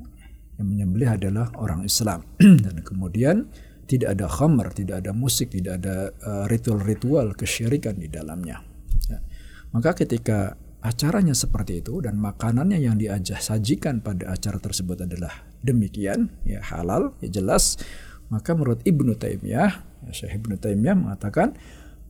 yang 0.59 0.67
menyembelih 0.67 1.09
adalah 1.15 1.47
orang 1.57 1.85
Islam. 1.85 2.25
Dan 2.65 2.83
kemudian 2.83 3.47
tidak 3.87 4.17
ada 4.19 4.27
khamr, 4.27 4.73
tidak 4.73 5.05
ada 5.05 5.11
musik, 5.13 5.53
tidak 5.53 5.79
ada 5.83 6.11
uh, 6.25 6.45
ritual-ritual 6.49 7.35
kesyirikan 7.37 7.99
di 7.99 8.07
dalamnya. 8.09 8.61
Ya. 9.07 9.19
Maka 9.75 9.93
ketika 9.97 10.55
acaranya 10.83 11.31
seperti 11.31 11.79
itu 11.79 12.03
dan 12.03 12.19
makanannya 12.19 12.75
yang 12.75 12.99
diajak 12.99 13.39
sajikan 13.39 14.03
pada 14.03 14.35
acara 14.35 14.59
tersebut 14.59 15.07
adalah 15.07 15.31
demikian 15.63 16.27
ya 16.43 16.59
halal 16.59 17.15
ya 17.23 17.31
jelas 17.39 17.79
maka 18.27 18.51
menurut 18.51 18.83
Ibnu 18.83 19.15
Taimiyah 19.15 19.71
ya 19.79 20.11
Syekh 20.11 20.43
Ibnu 20.43 20.59
Taimiyah 20.59 20.99
mengatakan 20.99 21.55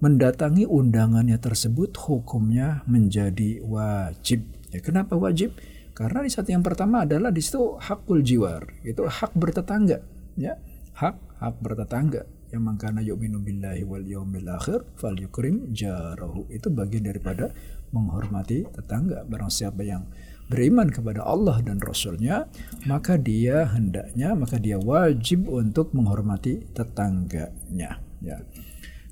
mendatangi 0.03 0.67
undangannya 0.67 1.39
tersebut 1.39 1.95
hukumnya 1.95 2.83
menjadi 2.83 3.63
wajib. 3.63 4.43
Ya 4.75 4.83
kenapa 4.83 5.15
wajib? 5.15 5.55
Karena 5.95 6.19
di 6.19 6.29
saat 6.33 6.51
yang 6.51 6.59
pertama 6.59 7.07
adalah 7.07 7.31
di 7.31 7.39
situ 7.39 7.79
hakul 7.79 8.19
jiwar 8.19 8.67
itu 8.83 9.07
hak 9.07 9.31
bertetangga 9.31 10.03
ya. 10.35 10.59
Hak 10.99 11.39
hak 11.39 11.55
bertetangga. 11.63 12.27
Yang 12.51 12.63
mangkana 12.69 13.01
yu'minu 13.01 13.41
billahi 13.41 13.81
wal 13.81 14.05
yaumil 14.05 14.45
akhir 14.51 14.85
fal 14.99 15.15
yukrim 15.15 15.71
jarahu. 15.71 16.51
Itu 16.51 16.69
bagian 16.69 17.07
daripada 17.07 17.49
menghormati 17.95 18.67
tetangga. 18.75 19.23
Barang 19.25 19.49
siapa 19.49 19.81
yang 19.81 20.05
beriman 20.51 20.91
kepada 20.93 21.25
Allah 21.25 21.63
dan 21.65 21.81
Rasulnya, 21.81 22.45
maka 22.85 23.17
dia 23.17 23.65
hendaknya, 23.73 24.37
maka 24.37 24.61
dia 24.61 24.77
wajib 24.77 25.49
untuk 25.49 25.97
menghormati 25.97 26.61
tetangganya. 26.77 27.97
Ya. 28.21 28.37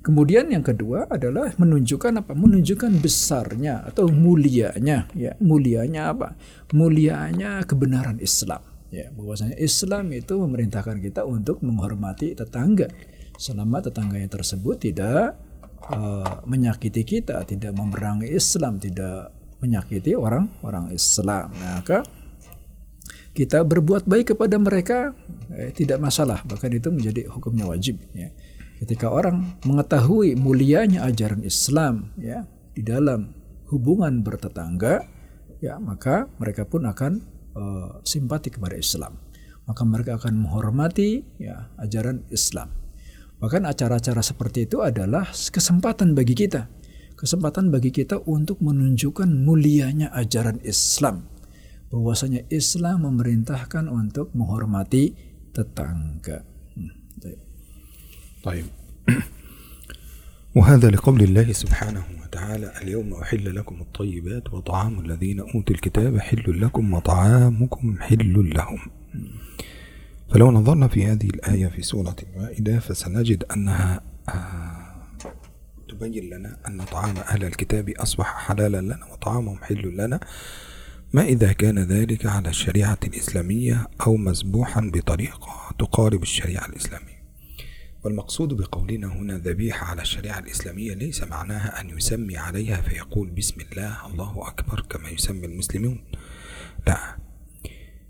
Kemudian 0.01 0.49
yang 0.49 0.65
kedua 0.65 1.05
adalah 1.05 1.53
menunjukkan 1.61 2.25
apa? 2.25 2.33
Menunjukkan 2.33 2.97
besarnya 3.05 3.85
atau 3.85 4.09
mulianya, 4.09 5.05
ya 5.13 5.37
mulianya 5.37 6.09
apa? 6.09 6.33
Mulianya 6.73 7.61
kebenaran 7.69 8.17
Islam. 8.17 8.65
Ya, 8.89 9.13
bahwasanya 9.13 9.55
Islam 9.61 10.09
itu 10.11 10.35
memerintahkan 10.41 10.99
kita 10.99 11.23
untuk 11.23 11.61
menghormati 11.61 12.33
tetangga 12.33 12.89
selama 13.37 13.79
tetangganya 13.79 14.27
tersebut 14.27 14.81
tidak 14.81 15.37
uh, 15.87 16.43
menyakiti 16.49 17.05
kita, 17.05 17.45
tidak 17.45 17.71
memerangi 17.77 18.27
Islam, 18.33 18.81
tidak 18.81 19.31
menyakiti 19.61 20.17
orang-orang 20.17 20.91
Islam. 20.91 21.53
Maka 21.55 22.01
kita 23.31 23.63
berbuat 23.63 24.09
baik 24.09 24.35
kepada 24.35 24.59
mereka 24.59 25.15
eh, 25.55 25.71
tidak 25.71 26.01
masalah, 26.03 26.43
bahkan 26.43 26.73
itu 26.73 26.91
menjadi 26.91 27.31
hukumnya 27.31 27.69
wajib. 27.69 28.01
Ya. 28.11 28.33
Ketika 28.81 29.13
orang 29.13 29.61
mengetahui 29.61 30.33
mulianya 30.41 31.05
ajaran 31.05 31.45
Islam, 31.45 32.17
ya 32.17 32.49
di 32.73 32.81
dalam 32.81 33.29
hubungan 33.69 34.25
bertetangga, 34.25 35.05
ya 35.61 35.77
maka 35.77 36.25
mereka 36.41 36.65
pun 36.65 36.89
akan 36.89 37.21
uh, 37.53 38.01
simpati 38.01 38.49
kepada 38.49 38.73
Islam. 38.73 39.21
Maka 39.69 39.85
mereka 39.85 40.17
akan 40.17 40.33
menghormati 40.33 41.21
ya 41.37 41.69
ajaran 41.77 42.25
Islam. 42.33 42.73
Bahkan 43.37 43.69
acara-acara 43.69 44.25
seperti 44.25 44.65
itu 44.65 44.81
adalah 44.81 45.29
kesempatan 45.29 46.17
bagi 46.17 46.33
kita. 46.33 46.65
Kesempatan 47.13 47.69
bagi 47.69 47.93
kita 47.93 48.17
untuk 48.25 48.65
menunjukkan 48.65 49.29
mulianya 49.29 50.09
ajaran 50.09 50.57
Islam. 50.65 51.29
Bahwasanya 51.93 52.49
Islam 52.49 53.05
memerintahkan 53.05 53.85
untuk 53.93 54.33
menghormati 54.33 55.13
tetangga. 55.53 56.41
Hmm. 56.73 56.93
طيب. 58.43 58.65
وهذا 60.55 60.89
لقول 60.89 61.21
الله 61.21 61.51
سبحانه 61.51 62.03
وتعالى 62.23 62.73
اليوم 62.81 63.13
أحل 63.13 63.55
لكم 63.55 63.81
الطيبات 63.81 64.53
وطعام 64.53 64.99
الذين 64.99 65.39
أوتوا 65.39 65.75
الكتاب 65.75 66.19
حل 66.19 66.61
لكم 66.61 66.93
وطعامكم 66.93 67.97
حل 68.01 68.53
لهم. 68.55 68.79
فلو 70.33 70.51
نظرنا 70.51 70.87
في 70.87 71.05
هذه 71.05 71.25
الآية 71.25 71.67
في 71.67 71.81
سورة 71.81 72.15
المائدة 72.23 72.79
فسنجد 72.79 73.43
أنها 73.43 74.01
آه، 74.29 74.95
تبين 75.89 76.29
لنا 76.29 76.57
أن 76.67 76.81
طعام 76.81 77.17
أهل 77.17 77.43
الكتاب 77.43 77.89
أصبح 77.89 78.47
حلالا 78.47 78.81
لنا 78.81 79.05
وطعامهم 79.13 79.57
حل 79.57 79.97
لنا. 79.97 80.19
ما 81.13 81.23
إذا 81.23 81.53
كان 81.53 81.79
ذلك 81.79 82.25
على 82.25 82.49
الشريعة 82.49 82.99
الإسلامية 83.03 83.87
أو 84.07 84.17
مذبوحا 84.17 84.91
بطريقة 84.93 85.75
تقارب 85.79 86.21
الشريعة 86.21 86.65
الإسلامية؟ 86.65 87.10
والمقصود 88.03 88.53
بقولنا 88.53 89.07
هنا 89.07 89.37
ذبيحة 89.37 89.85
على 89.85 90.01
الشريعة 90.01 90.39
الإسلامية 90.39 90.93
ليس 90.93 91.23
معناها 91.23 91.81
أن 91.81 91.89
يسمي 91.89 92.37
عليها 92.37 92.81
فيقول 92.81 93.29
بسم 93.29 93.61
الله 93.61 94.07
الله 94.07 94.47
أكبر 94.47 94.81
كما 94.89 95.09
يسمي 95.09 95.45
المسلمون. 95.45 96.03
لا. 96.87 97.17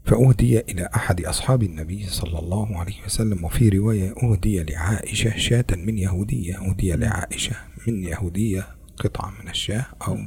فأهدي 0.06 0.60
إلى 0.60 0.90
أحد 0.96 1.22
أصحاب 1.26 1.64
النبي 1.64 2.04
صلى 2.08 2.40
الله 2.40 2.78
عليه 2.78 3.06
وسلم 3.06 3.44
وفي 3.44 3.70
رواية 3.70 4.14
أهدي 4.24 4.64
لعائشة 4.64 5.38
شاة 5.38 5.66
من 5.72 5.98
يهودية 5.98 6.58
أهدي 6.58 6.92
لعائشة 6.92 7.56
من 7.88 8.04
يهودية 8.04 8.68
قطعة 8.98 9.34
من 9.42 9.50
الشاة 9.50 9.86
أو 10.08 10.18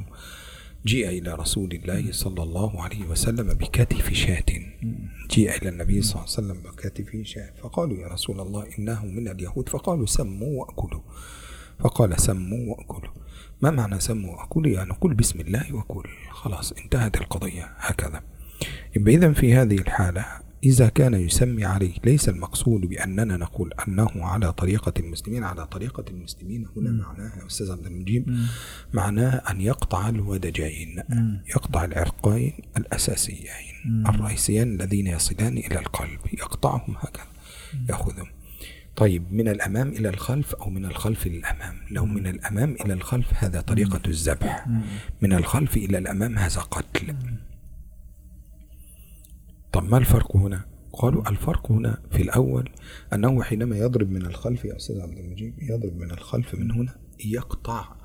جيء 0.85 1.09
إلى 1.09 1.33
رسول 1.33 1.71
الله 1.71 2.11
صلى 2.11 2.43
الله 2.43 2.83
عليه 2.83 3.03
وسلم 3.05 3.47
بكتف 3.47 4.13
شاة. 4.13 4.45
جيء 5.31 5.55
إلى 5.55 5.69
النبي 5.69 6.01
صلى 6.01 6.23
الله 6.23 6.35
عليه 6.37 6.47
وسلم 6.47 6.61
بكتف 6.61 7.21
شاة 7.23 7.53
فقالوا 7.63 7.97
يا 7.97 8.07
رسول 8.07 8.39
الله 8.39 8.67
إنه 8.79 9.05
من 9.05 9.27
اليهود 9.27 9.69
فقالوا 9.69 10.05
سموا 10.05 10.61
وأكلوا. 10.61 11.01
فقال 11.79 12.21
سموا 12.21 12.75
وأكلوا. 12.75 13.13
ما 13.61 13.71
معنى 13.71 13.99
سموا 13.99 14.35
وأكلوا؟ 14.35 14.71
يعني 14.71 14.91
قل 15.01 15.13
بسم 15.13 15.39
الله 15.39 15.75
وكل 15.75 16.09
خلاص 16.31 16.71
انتهت 16.71 17.17
القضية. 17.17 17.73
هكذا. 17.77 18.23
إذا 18.97 19.33
في 19.33 19.53
هذه 19.53 19.75
الحالة 19.75 20.44
إذا 20.63 20.89
كان 20.89 21.13
يسمي 21.13 21.65
عليه 21.65 21.93
ليس 22.05 22.29
المقصود 22.29 22.81
بأننا 22.81 23.37
نقول 23.37 23.73
أنه 23.87 24.09
على 24.15 24.53
طريقة 24.53 24.93
المسلمين 24.99 25.43
على 25.43 25.65
طريقة 25.65 26.05
المسلمين 26.09 26.67
هنا 26.77 26.91
معناها 26.91 27.41
يا 27.41 27.47
أستاذ 27.47 27.71
عبد 27.71 27.85
المجيب 27.85 28.37
معناه 28.93 29.41
أن 29.49 29.61
يقطع 29.61 30.09
الودجين 30.09 31.03
يقطع 31.49 31.85
العرقين 31.85 32.53
الأساسيين 32.77 34.05
الرئيسيين 34.09 34.81
الذين 34.81 35.07
يصلان 35.07 35.57
إلى 35.57 35.79
القلب 35.79 36.19
يقطعهم 36.33 36.95
هكذا 36.99 37.25
يأخذهم. 37.89 38.27
طيب 38.95 39.33
من 39.33 39.47
الأمام 39.47 39.87
إلى 39.89 40.09
الخلف 40.09 40.55
أو 40.55 40.69
من 40.69 40.85
الخلف 40.85 41.27
للأمام 41.27 41.75
لو 41.91 42.05
من 42.05 42.27
الأمام 42.27 42.75
إلى 42.85 42.93
الخلف 42.93 43.27
هذا 43.33 43.61
طريقة 43.61 44.01
الذبح. 44.07 44.67
من 45.21 45.33
الخلف 45.33 45.77
إلى 45.77 45.97
الأمام 45.97 46.37
هذا 46.37 46.61
قتل. 46.61 47.15
طب 49.75 49.83
ما 49.83 49.97
الفرق 49.97 50.37
هنا؟ 50.37 50.65
قالوا 50.93 51.29
الفرق 51.29 51.71
هنا 51.71 51.97
في 52.11 52.21
الأول 52.21 52.69
أنه 53.13 53.43
حينما 53.43 53.77
يضرب 53.77 54.11
من 54.11 54.25
الخلف 54.25 54.65
يا 54.65 54.75
أستاذ 54.75 55.01
عبد 55.01 55.17
المجيد 55.17 55.53
يضرب 55.61 55.97
من 55.97 56.11
الخلف 56.11 56.55
من 56.55 56.71
هنا 56.71 56.95
يقطع 57.25 57.95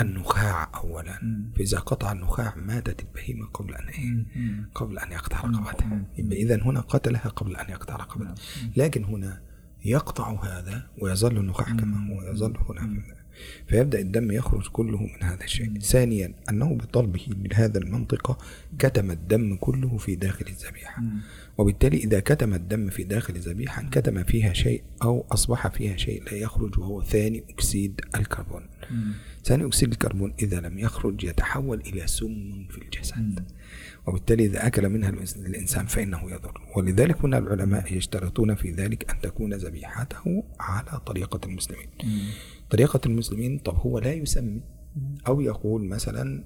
النخاع 0.00 0.70
أولا. 0.74 1.18
فإذا 1.56 1.78
قطع 1.78 2.12
النخاع 2.12 2.54
ماتت 2.56 3.00
البهيمة 3.00 3.46
قبل 3.46 3.74
أن 3.74 3.88
إيه؟ 3.88 4.26
قبل 4.74 4.98
أن 4.98 5.12
يقطع 5.12 5.40
رقبتها. 5.40 6.04
إذا 6.18 6.62
هنا 6.62 6.80
قتلها 6.80 7.28
قبل 7.28 7.56
أن 7.56 7.70
يقطع 7.70 7.96
رقبتها. 7.96 8.34
لكن 8.76 9.04
هنا 9.04 9.42
يقطع 9.84 10.44
هذا 10.44 10.90
ويظل 10.98 11.36
النخاع 11.36 11.66
كما 11.66 12.14
هو 12.14 12.22
يظل 12.22 12.56
هنا 12.68 13.02
فيبدأ 13.66 14.00
الدم 14.00 14.30
يخرج 14.30 14.68
كله 14.68 15.02
من 15.02 15.22
هذا 15.22 15.44
الشيء. 15.44 15.78
ثانيا 15.78 16.34
أنه 16.50 16.74
بطلبه 16.74 17.26
لهذا 17.28 17.78
المنطقة 17.78 18.38
كتم 18.78 19.10
الدم 19.10 19.56
كله 19.56 19.96
في 19.96 20.14
داخل 20.14 20.46
الذبيحة. 20.46 21.02
وبالتالي 21.58 21.96
إذا 21.96 22.20
كتم 22.20 22.54
الدم 22.54 22.90
في 22.90 23.04
داخل 23.04 23.36
الذبيحة 23.36 23.82
كتم 23.90 24.24
فيها 24.24 24.52
شيء 24.52 24.82
أو 25.02 25.26
أصبح 25.30 25.68
فيها 25.68 25.96
شيء 25.96 26.22
لا 26.24 26.34
يخرج 26.34 26.78
وهو 26.78 27.02
ثاني 27.02 27.44
أكسيد 27.50 28.00
الكربون. 28.14 28.62
ثاني 29.44 29.66
أكسيد 29.66 29.92
الكربون 29.92 30.34
إذا 30.42 30.60
لم 30.60 30.78
يخرج 30.78 31.24
يتحول 31.24 31.80
إلى 31.80 32.06
سم 32.06 32.66
في 32.70 32.78
الجسد. 32.78 33.44
وبالتالي 34.06 34.46
إذا 34.46 34.66
أكل 34.66 34.88
منها 34.88 35.10
الإنسان 35.36 35.86
فإنه 35.86 36.30
يضر. 36.30 36.60
ولذلك 36.76 37.24
هنا 37.24 37.38
العلماء 37.38 37.96
يشترطون 37.96 38.54
في 38.54 38.70
ذلك 38.70 39.10
أن 39.10 39.20
تكون 39.20 39.54
ذبيحته 39.54 40.44
على 40.60 41.00
طريقة 41.06 41.40
المسلمين. 41.46 41.88
طريقة 42.72 43.00
المسلمين 43.06 43.58
طب 43.58 43.76
هو 43.76 43.98
لا 43.98 44.12
يسمي 44.12 44.62
أو 45.26 45.40
يقول 45.40 45.84
مثلا 45.84 46.44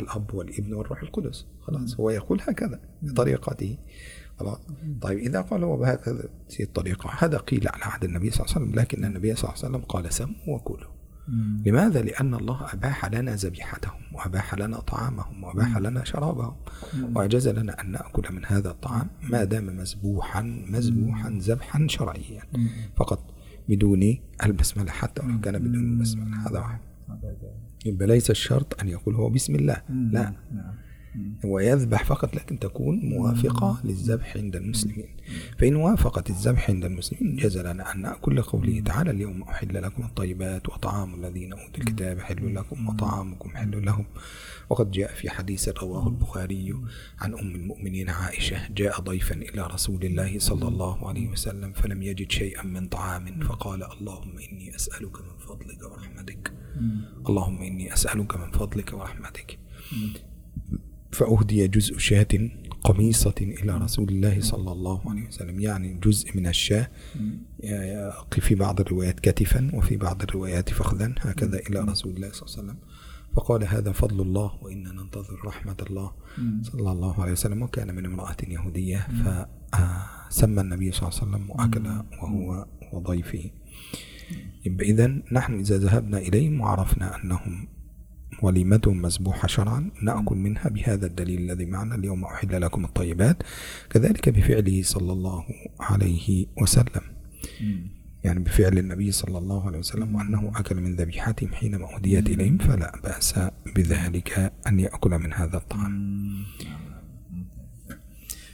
الأب 0.00 0.34
والابن 0.34 0.74
والروح 0.74 1.02
القدس. 1.02 1.46
خلاص 1.60 2.00
هو 2.00 2.10
يقول 2.10 2.40
هكذا 2.42 2.80
بطريقته. 3.02 3.78
خلاص. 4.38 4.58
طيب 5.00 5.18
إذا 5.18 5.40
قال 5.40 5.64
هو 5.64 5.76
بهكذا 5.76 6.28
الطريقة 6.60 7.10
هذا 7.18 7.38
قيل 7.38 7.68
على 7.68 7.84
عهد 7.84 8.04
النبي 8.04 8.30
صلى 8.30 8.44
الله 8.44 8.54
عليه 8.54 8.66
وسلم 8.66 8.80
لكن 8.80 9.04
النبي 9.04 9.34
صلى 9.34 9.50
الله 9.50 9.64
عليه 9.64 9.68
وسلم 9.68 9.84
قال 9.84 10.12
سموا 10.12 10.56
وكلوا. 10.56 10.92
لماذا؟ 11.66 12.02
لأن 12.02 12.34
الله 12.34 12.72
أباح 12.72 13.04
لنا 13.04 13.34
ذبيحتهم 13.34 14.00
وأباح 14.14 14.54
لنا 14.54 14.80
طعامهم 14.80 15.44
وأباح 15.44 15.78
لنا 15.78 16.04
شرابهم. 16.04 16.56
وأجاز 17.14 17.48
لنا 17.48 17.80
أن 17.80 17.90
نأكل 17.90 18.34
من 18.34 18.44
هذا 18.44 18.70
الطعام 18.70 19.08
ما 19.22 19.44
دام 19.44 19.76
مذبوحا 19.76 20.42
مذبوحا 20.68 21.30
ذبحا 21.30 21.86
شرعيا. 21.88 22.42
فقط 22.96 23.31
بدون 23.76 24.18
البسملة 24.44 24.90
حتى 24.90 25.22
ولو 25.22 25.40
كان 25.40 25.58
بدون 25.58 25.92
البسملة 25.92 26.48
هذا 26.48 26.58
واحد 26.58 26.80
يبقى 27.86 28.06
ليس 28.06 28.30
الشرط 28.30 28.80
أن 28.80 28.88
يقول 28.88 29.14
هو 29.14 29.28
بسم 29.30 29.54
الله. 29.54 29.82
لا. 30.12 30.32
هو 31.44 31.58
يذبح 31.58 32.04
فقط 32.04 32.34
لكن 32.34 32.58
تكون 32.58 33.00
موافقة 33.04 33.80
للذبح 33.84 34.36
عند 34.36 34.56
المسلمين. 34.56 35.08
فإن 35.58 35.76
وافقت 35.76 36.30
الذبح 36.30 36.70
عند 36.70 36.84
المسلمين 36.84 37.36
جاز 37.36 37.58
لنا 37.58 37.94
أن 37.94 38.02
نأكل 38.02 38.36
لقوله 38.36 38.80
تعالى 38.80 39.10
اليوم 39.10 39.42
أحل 39.42 39.82
لكم 39.82 40.02
الطيبات 40.02 40.68
وطعام 40.68 41.14
الذين 41.14 41.52
أوتوا 41.52 41.78
الكتاب 41.78 42.20
حل 42.20 42.54
لكم 42.54 42.88
وطعامكم 42.88 43.50
حل 43.50 43.84
لهم. 43.84 44.04
وقد 44.70 44.90
جاء 44.90 45.14
في 45.14 45.30
حديث 45.30 45.68
رواه 45.68 46.08
البخاري 46.08 46.74
عن 47.18 47.34
أم 47.34 47.54
المؤمنين 47.54 48.10
عائشة 48.10 48.68
جاء 48.68 49.00
ضيفا 49.00 49.34
إلى 49.34 49.66
رسول 49.66 50.04
الله 50.04 50.38
صلى 50.38 50.68
الله 50.68 51.08
عليه 51.08 51.28
وسلم 51.28 51.72
فلم 51.72 52.02
يجد 52.02 52.30
شيئا 52.30 52.62
من 52.62 52.88
طعام 52.88 53.40
فقال 53.40 53.82
اللهم 53.82 54.38
إني 54.38 54.76
أسألك 54.76 55.20
من 55.20 55.38
فضلك 55.38 55.82
ورحمتك. 55.82 56.52
اللهم 57.28 57.62
إني 57.62 57.92
أسألك 57.92 58.36
من 58.36 58.50
فضلك 58.50 58.92
ورحمتك. 58.92 59.58
فأهدي 61.12 61.68
جزء 61.68 61.98
شاة 61.98 62.28
قميصة 62.84 63.34
إلى 63.40 63.78
رسول 63.78 64.08
الله 64.08 64.40
صلى 64.40 64.72
الله 64.72 65.10
عليه 65.10 65.26
وسلم 65.26 65.60
يعني 65.60 65.94
جزء 65.94 66.36
من 66.36 66.46
الشاة. 66.46 66.90
في 68.30 68.54
بعض 68.54 68.80
الروايات 68.80 69.20
كتفا 69.20 69.70
وفي 69.74 69.96
بعض 69.96 70.22
الروايات 70.22 70.70
فخذا 70.70 71.14
هكذا 71.20 71.58
إلى 71.58 71.80
رسول 71.80 72.16
الله 72.16 72.32
صلى 72.32 72.42
الله 72.42 72.58
عليه 72.58 72.62
وسلم. 72.62 72.76
فقال 73.36 73.64
هذا 73.64 73.92
فضل 73.92 74.20
الله 74.20 74.58
وإنا 74.62 74.92
ننتظر 74.92 75.38
رحمة 75.44 75.76
الله 75.90 76.12
صلى 76.62 76.92
الله 76.92 77.22
عليه 77.22 77.32
وسلم. 77.32 77.62
وكان 77.62 77.94
من 77.94 78.06
امرأة 78.06 78.36
يهودية 78.48 79.08
فسمى 79.08 80.60
النبي 80.60 80.92
صلى 80.92 81.08
الله 81.08 81.20
عليه 81.20 81.30
وسلم 81.30 81.50
وأكل 81.50 81.86
وهو 82.22 82.66
وضيفه. 82.92 83.50
إذا 84.66 85.22
نحن 85.32 85.54
إذا 85.54 85.78
ذهبنا 85.78 86.18
إليهم 86.18 86.60
وعرفنا 86.60 87.16
أنهم 87.16 87.68
وليمتهم 88.42 89.02
مسبوحة 89.02 89.48
شرعا 89.48 89.90
نأكل 90.02 90.36
منها 90.36 90.68
بهذا 90.68 91.06
الدليل 91.06 91.40
الذي 91.40 91.66
معنا 91.66 91.94
اليوم 91.94 92.24
أحل 92.24 92.60
لكم 92.60 92.84
الطيبات. 92.84 93.42
كذلك 93.90 94.28
بفعله 94.28 94.82
صلى 94.82 95.12
الله 95.12 95.44
عليه 95.80 96.46
وسلم. 96.62 97.02
يعني 98.24 98.40
بفعل 98.40 98.78
النبي 98.78 99.12
صلى 99.12 99.38
الله 99.38 99.66
عليه 99.66 99.78
وسلم 99.78 100.14
وأنه 100.14 100.52
أكل 100.56 100.76
من 100.76 100.96
ذبيحتهم 100.96 101.52
حينما 101.52 101.94
أهديت 101.94 102.26
إليهم 102.28 102.58
فلا 102.58 102.92
بأس 103.04 103.34
بذلك 103.76 104.52
أن 104.66 104.80
يأكل 104.80 105.10
من 105.10 105.32
هذا 105.32 105.56
الطعام. 105.56 106.44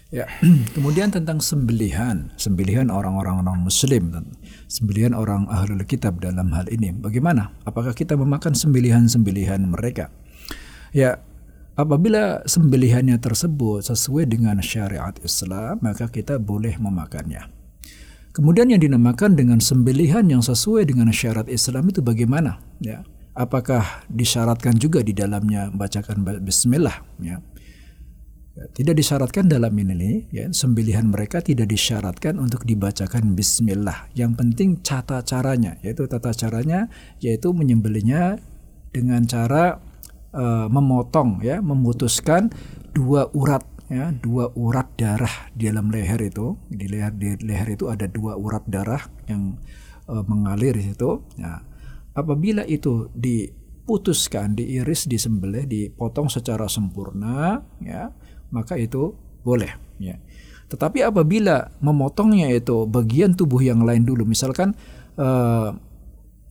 Ya, 0.09 0.25
kemudian 0.77 1.13
tentang 1.13 1.37
sembelihan, 1.45 2.33
sembelihan 2.41 2.89
orang-orang 2.89 3.45
non-muslim, 3.45 4.33
sembelihan 4.65 5.13
orang 5.13 5.45
ahlul 5.53 5.85
kitab 5.85 6.25
dalam 6.25 6.49
hal 6.57 6.65
ini. 6.73 6.97
Bagaimana? 6.97 7.53
Apakah 7.69 7.93
kita 7.93 8.17
memakan 8.17 8.57
sembelihan-sembelihan 8.57 9.61
mereka? 9.69 10.09
Ya, 10.97 11.21
apabila 11.77 12.41
sembelihannya 12.49 13.21
tersebut 13.21 13.85
sesuai 13.85 14.33
dengan 14.33 14.65
syariat 14.65 15.13
Islam, 15.21 15.77
maka 15.85 16.09
kita 16.09 16.41
boleh 16.41 16.81
memakannya. 16.81 17.53
Kemudian 18.33 18.73
yang 18.73 18.81
dinamakan 18.81 19.37
dengan 19.37 19.61
sembelihan 19.61 20.25
yang 20.25 20.41
sesuai 20.41 20.89
dengan 20.89 21.13
syariat 21.13 21.45
Islam 21.53 21.93
itu 21.93 22.01
bagaimana? 22.01 22.65
Ya, 22.81 23.05
apakah 23.37 24.09
disyaratkan 24.09 24.81
juga 24.81 25.05
di 25.05 25.13
dalamnya 25.13 25.69
membacakan 25.69 26.25
bismillah? 26.41 26.97
Ya, 27.21 27.45
tidak 28.75 28.99
disyaratkan 28.99 29.47
dalam 29.47 29.71
ini 29.79 30.27
ya 30.35 30.51
sembelihan 30.51 31.07
mereka 31.07 31.39
tidak 31.39 31.71
disyaratkan 31.71 32.43
untuk 32.43 32.67
dibacakan 32.67 33.39
bismillah. 33.39 34.11
Yang 34.19 34.33
penting 34.35 34.69
tata 34.83 35.23
caranya 35.23 35.79
yaitu 35.85 36.11
tata 36.11 36.35
caranya 36.35 36.91
yaitu 37.23 37.55
menyembelihnya 37.55 38.43
dengan 38.91 39.23
cara 39.31 39.79
uh, 40.35 40.67
memotong 40.67 41.45
ya 41.45 41.63
memutuskan 41.63 42.51
dua 42.91 43.31
urat 43.31 43.63
ya 43.87 44.11
dua 44.11 44.51
urat 44.59 44.91
darah 44.99 45.53
di 45.55 45.71
dalam 45.71 45.95
leher 45.95 46.19
itu. 46.19 46.59
Di 46.67 46.91
leher 46.91 47.15
di 47.15 47.39
leher 47.39 47.79
itu 47.79 47.87
ada 47.87 48.11
dua 48.11 48.35
urat 48.35 48.67
darah 48.67 49.07
yang 49.31 49.55
uh, 50.11 50.25
mengalir 50.27 50.75
di 50.75 50.91
situ. 50.91 51.23
Ya 51.39 51.63
apabila 52.19 52.67
itu 52.67 53.07
diputuskan 53.15 54.59
diiris 54.59 55.07
disembelih 55.07 55.71
dipotong 55.71 56.27
secara 56.27 56.67
sempurna 56.67 57.63
ya 57.79 58.11
maka 58.51 58.77
itu 58.77 59.15
boleh 59.43 59.73
ya. 60.01 60.17
Tetapi 60.69 61.01
apabila 61.01 61.73
memotongnya 61.81 62.53
itu 62.53 62.85
bagian 62.85 63.33
tubuh 63.33 63.65
yang 63.65 63.81
lain 63.89 64.05
dulu, 64.05 64.29
misalkan 64.29 64.77
uh, 65.17 65.73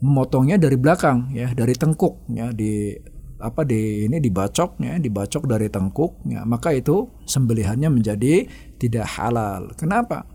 memotongnya 0.01 0.57
dari 0.57 0.77
belakang 0.77 1.29
ya, 1.33 1.53
dari 1.53 1.77
tengkuk 1.77 2.25
ya, 2.33 2.49
di 2.49 2.97
apa 3.37 3.61
di 3.61 4.09
ini 4.09 4.17
dibacok 4.17 4.81
ya, 4.81 4.97
dibacok 4.97 5.45
dari 5.45 5.69
tengkuk 5.69 6.25
ya, 6.25 6.41
maka 6.49 6.73
itu 6.73 7.05
sembelihannya 7.29 7.93
menjadi 7.93 8.49
tidak 8.81 9.05
halal. 9.05 9.69
Kenapa? 9.77 10.25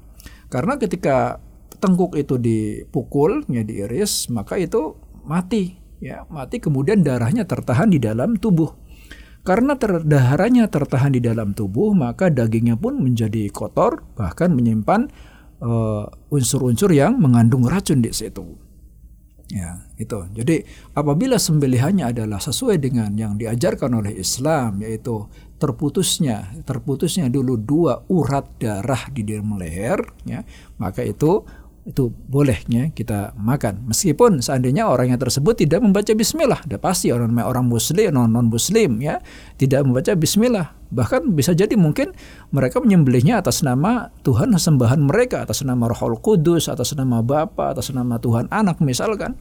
Karena 0.47 0.79
ketika 0.79 1.43
tengkuk 1.83 2.15
itu 2.15 2.39
dipukul 2.39 3.43
ya 3.51 3.67
diiris, 3.67 4.31
maka 4.31 4.55
itu 4.63 4.95
mati 5.27 5.75
ya, 5.99 6.23
mati 6.31 6.63
kemudian 6.63 7.03
darahnya 7.03 7.43
tertahan 7.43 7.91
di 7.91 7.99
dalam 7.99 8.39
tubuh. 8.39 8.71
Karena 9.43 9.75
terdaharannya 9.75 10.71
tertahan 10.71 11.19
di 11.19 11.21
dalam 11.23 11.51
tubuh, 11.51 11.91
maka 11.99 12.31
dagingnya 12.31 12.79
pun 12.79 13.03
menjadi 13.03 13.51
kotor, 13.51 14.07
bahkan 14.15 14.55
menyimpan 14.55 15.11
uh, 15.59 16.07
unsur-unsur 16.31 16.95
yang 16.95 17.19
mengandung 17.19 17.67
racun 17.67 17.99
di 17.99 18.15
situ. 18.15 18.55
Ya, 19.53 19.85
itu. 20.01 20.17
Jadi 20.33 20.65
apabila 20.97 21.37
sembelihannya 21.37 22.15
adalah 22.15 22.41
sesuai 22.41 22.81
dengan 22.81 23.13
yang 23.19 23.37
diajarkan 23.37 24.01
oleh 24.01 24.17
Islam, 24.17 24.81
yaitu 24.81 25.29
terputusnya, 25.61 26.63
terputusnya 26.65 27.29
dulu 27.29 27.61
dua 27.61 28.01
urat 28.09 28.49
darah 28.57 29.11
di 29.13 29.27
dalam 29.27 29.59
leher, 29.61 30.01
ya, 30.25 30.41
maka 30.81 31.05
itu 31.05 31.45
itu 31.83 32.15
bolehnya 32.31 32.95
kita 32.95 33.35
makan. 33.35 33.91
Meskipun 33.91 34.39
seandainya 34.39 34.87
orangnya 34.87 35.19
tersebut 35.19 35.67
tidak 35.67 35.83
membaca 35.83 36.15
bismillah. 36.15 36.63
Sudah 36.63 36.79
pasti 36.79 37.11
orang 37.11 37.35
orang 37.43 37.67
muslim 37.67 38.15
non 38.15 38.31
non 38.31 38.47
muslim 38.47 39.03
ya. 39.03 39.19
Tidak 39.59 39.83
membaca 39.83 40.15
bismillah. 40.15 40.79
Bahkan 40.95 41.35
bisa 41.35 41.51
jadi 41.59 41.75
mungkin 41.75 42.15
mereka 42.55 42.79
menyembelihnya 42.79 43.43
atas 43.43 43.67
nama 43.67 44.15
Tuhan 44.23 44.55
sembahan 44.55 45.03
mereka. 45.03 45.43
Atas 45.43 45.67
nama 45.67 45.91
Rohul 45.91 46.23
Kudus 46.23 46.71
atas 46.71 46.95
nama 46.95 47.19
Bapa 47.19 47.75
atas 47.75 47.91
nama 47.91 48.15
Tuhan 48.23 48.47
Anak 48.55 48.79
misalkan. 48.79 49.35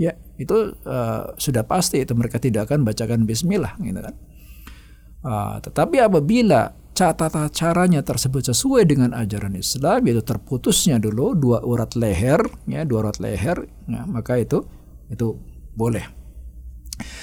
Ya 0.00 0.16
itu 0.40 0.72
uh, 0.88 1.36
sudah 1.36 1.68
pasti 1.68 2.00
itu 2.00 2.16
mereka 2.16 2.40
tidak 2.40 2.72
akan 2.72 2.88
bacakan 2.88 3.28
bismillah 3.28 3.76
gitu 3.84 4.00
kan. 4.00 4.14
Uh, 5.22 5.60
tetapi 5.60 6.00
apabila 6.00 6.72
tata 6.92 7.48
caranya 7.48 8.04
tersebut 8.04 8.52
sesuai 8.52 8.84
dengan 8.84 9.16
ajaran 9.16 9.56
Islam 9.56 10.04
yaitu 10.04 10.22
terputusnya 10.22 11.00
dulu 11.00 11.32
dua 11.32 11.64
urat 11.64 11.96
leher 11.96 12.44
ya 12.68 12.84
dua 12.84 13.08
urat 13.08 13.18
leher 13.18 13.64
ya, 13.88 14.04
maka 14.04 14.38
itu 14.38 14.62
itu 15.08 15.36
boleh. 15.72 16.04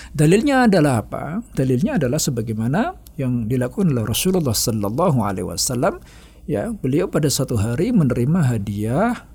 Dalilnya 0.09 0.65
adalah 0.65 1.05
apa? 1.05 1.45
Dalilnya 1.53 2.01
adalah 2.01 2.17
sebagaimana 2.17 2.97
yang 3.15 3.45
dilakukan 3.45 3.93
oleh 3.93 4.03
Rasulullah 4.03 4.57
Sallallahu 4.57 5.21
Alaihi 5.21 5.45
Wasallam 5.45 6.01
ya 6.49 6.73
beliau 6.73 7.05
pada 7.05 7.29
satu 7.29 7.59
hari 7.61 7.93
menerima 7.93 8.41
hadiah 8.41 9.29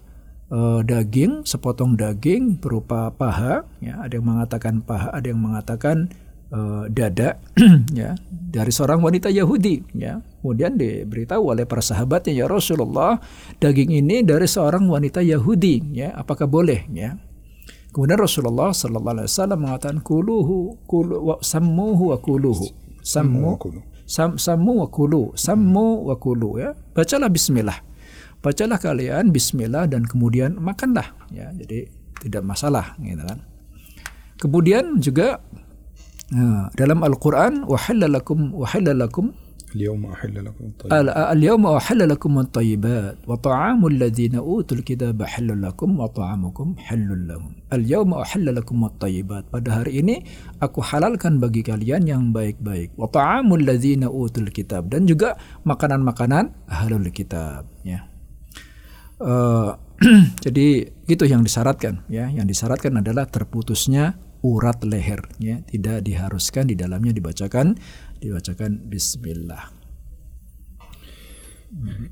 uh, 0.51 0.81
daging 0.83 1.47
sepotong 1.47 1.95
daging 1.95 2.59
berupa 2.59 3.15
paha 3.15 3.63
ya 3.79 4.03
ada 4.03 4.19
yang 4.19 4.27
mengatakan 4.27 4.83
paha 4.83 5.15
ada 5.15 5.27
yang 5.31 5.39
mengatakan 5.39 6.11
uh, 6.55 6.85
dada 6.87 7.43
ya 7.99 8.15
dari 8.31 8.71
seorang 8.71 9.03
wanita 9.03 9.29
Yahudi 9.35 9.99
ya. 9.99 10.23
Kemudian 10.41 10.79
diberitahu 10.79 11.57
oleh 11.57 11.67
para 11.67 11.83
sahabatnya 11.83 12.37
ya 12.37 12.47
Rasulullah 12.47 13.19
daging 13.59 13.91
ini 13.99 14.23
dari 14.23 14.47
seorang 14.47 14.87
wanita 14.87 15.21
Yahudi 15.21 15.83
ya. 15.91 16.15
Apakah 16.15 16.47
boleh? 16.47 16.87
Ya. 16.95 17.19
Kemudian 17.91 18.19
Rasulullah 18.19 18.71
Sallallahu 18.75 19.15
Alaihi 19.23 19.31
Wasallam 19.31 19.59
mengatakan 19.67 19.99
kuluhu 20.03 20.79
kulu 20.87 21.17
wa 21.35 21.37
sammuhu 21.43 22.15
wa 22.15 22.19
kuluhu. 22.19 22.67
Sammu 23.05 23.61
sam, 24.09 24.41
sammu 24.41 24.81
wa 24.81 24.89
kulu 24.89 25.37
sammu 25.37 26.09
wa 26.09 26.17
kulu 26.17 26.63
ya. 26.63 26.73
Bacalah 26.95 27.29
Bismillah. 27.29 27.85
Bacalah 28.41 28.77
kalian 28.81 29.33
Bismillah 29.33 29.89
dan 29.89 30.05
kemudian 30.07 30.57
makanlah 30.59 31.15
ya. 31.31 31.51
Jadi 31.55 31.87
tidak 32.23 32.43
masalah 32.43 32.97
gitu 33.01 33.23
kan. 33.23 33.41
Kemudian 34.41 34.99
juga 35.01 35.41
dalam 36.78 37.02
Al-Quran 37.02 37.66
wahallalakum 37.66 38.54
wahallalakum 38.54 39.34
اليوم 39.76 40.06
أحل 40.06 40.34
لكم 40.46 40.66
الطيبات 40.66 41.30
اليوم 41.38 41.64
أحل 41.66 42.02
لكم 42.10 42.40
الطيبات 42.40 43.18
وطعام 43.28 43.82
الذين 43.88 44.36
أوتوا 44.36 44.78
الكتاب 44.78 45.24
حل 45.24 45.50
لكم 45.62 45.90
وطعامكم 46.00 46.68
حل 46.78 47.10
لهم 47.28 47.54
اليوم 47.74 48.10
أحل 48.14 48.46
لكم 48.56 48.78
الطيبات 48.86 49.44
pada 49.54 49.70
hari 49.82 50.02
ini 50.02 50.26
aku 50.58 50.82
halalkan 50.82 51.38
bagi 51.38 51.62
kalian 51.62 52.02
yang 52.10 52.24
baik-baik 52.34 52.98
wa 52.98 53.06
ta'amul 53.10 53.62
ladzina 53.62 54.10
utul 54.10 54.50
kitab 54.50 54.90
dan 54.90 55.06
juga 55.06 55.38
makanan-makanan 55.66 56.50
ahlul 56.66 57.06
kitab 57.14 57.70
ya 57.86 58.10
uh, 59.22 59.78
jadi 60.46 60.90
itu 61.06 61.24
yang 61.30 61.46
disyaratkan 61.46 62.10
ya 62.10 62.26
yang 62.34 62.50
disyaratkan 62.50 62.98
adalah 62.98 63.30
terputusnya 63.30 64.18
urat 64.45 64.85
leher 64.85 65.25
ya 65.41 65.65
tidak 65.65 66.05
diharuskan 66.05 66.69
di 66.69 66.77
dalamnya 66.77 67.17
dibacakan 67.17 67.81
dibacakan 68.21 68.85
bismillah. 68.93 69.73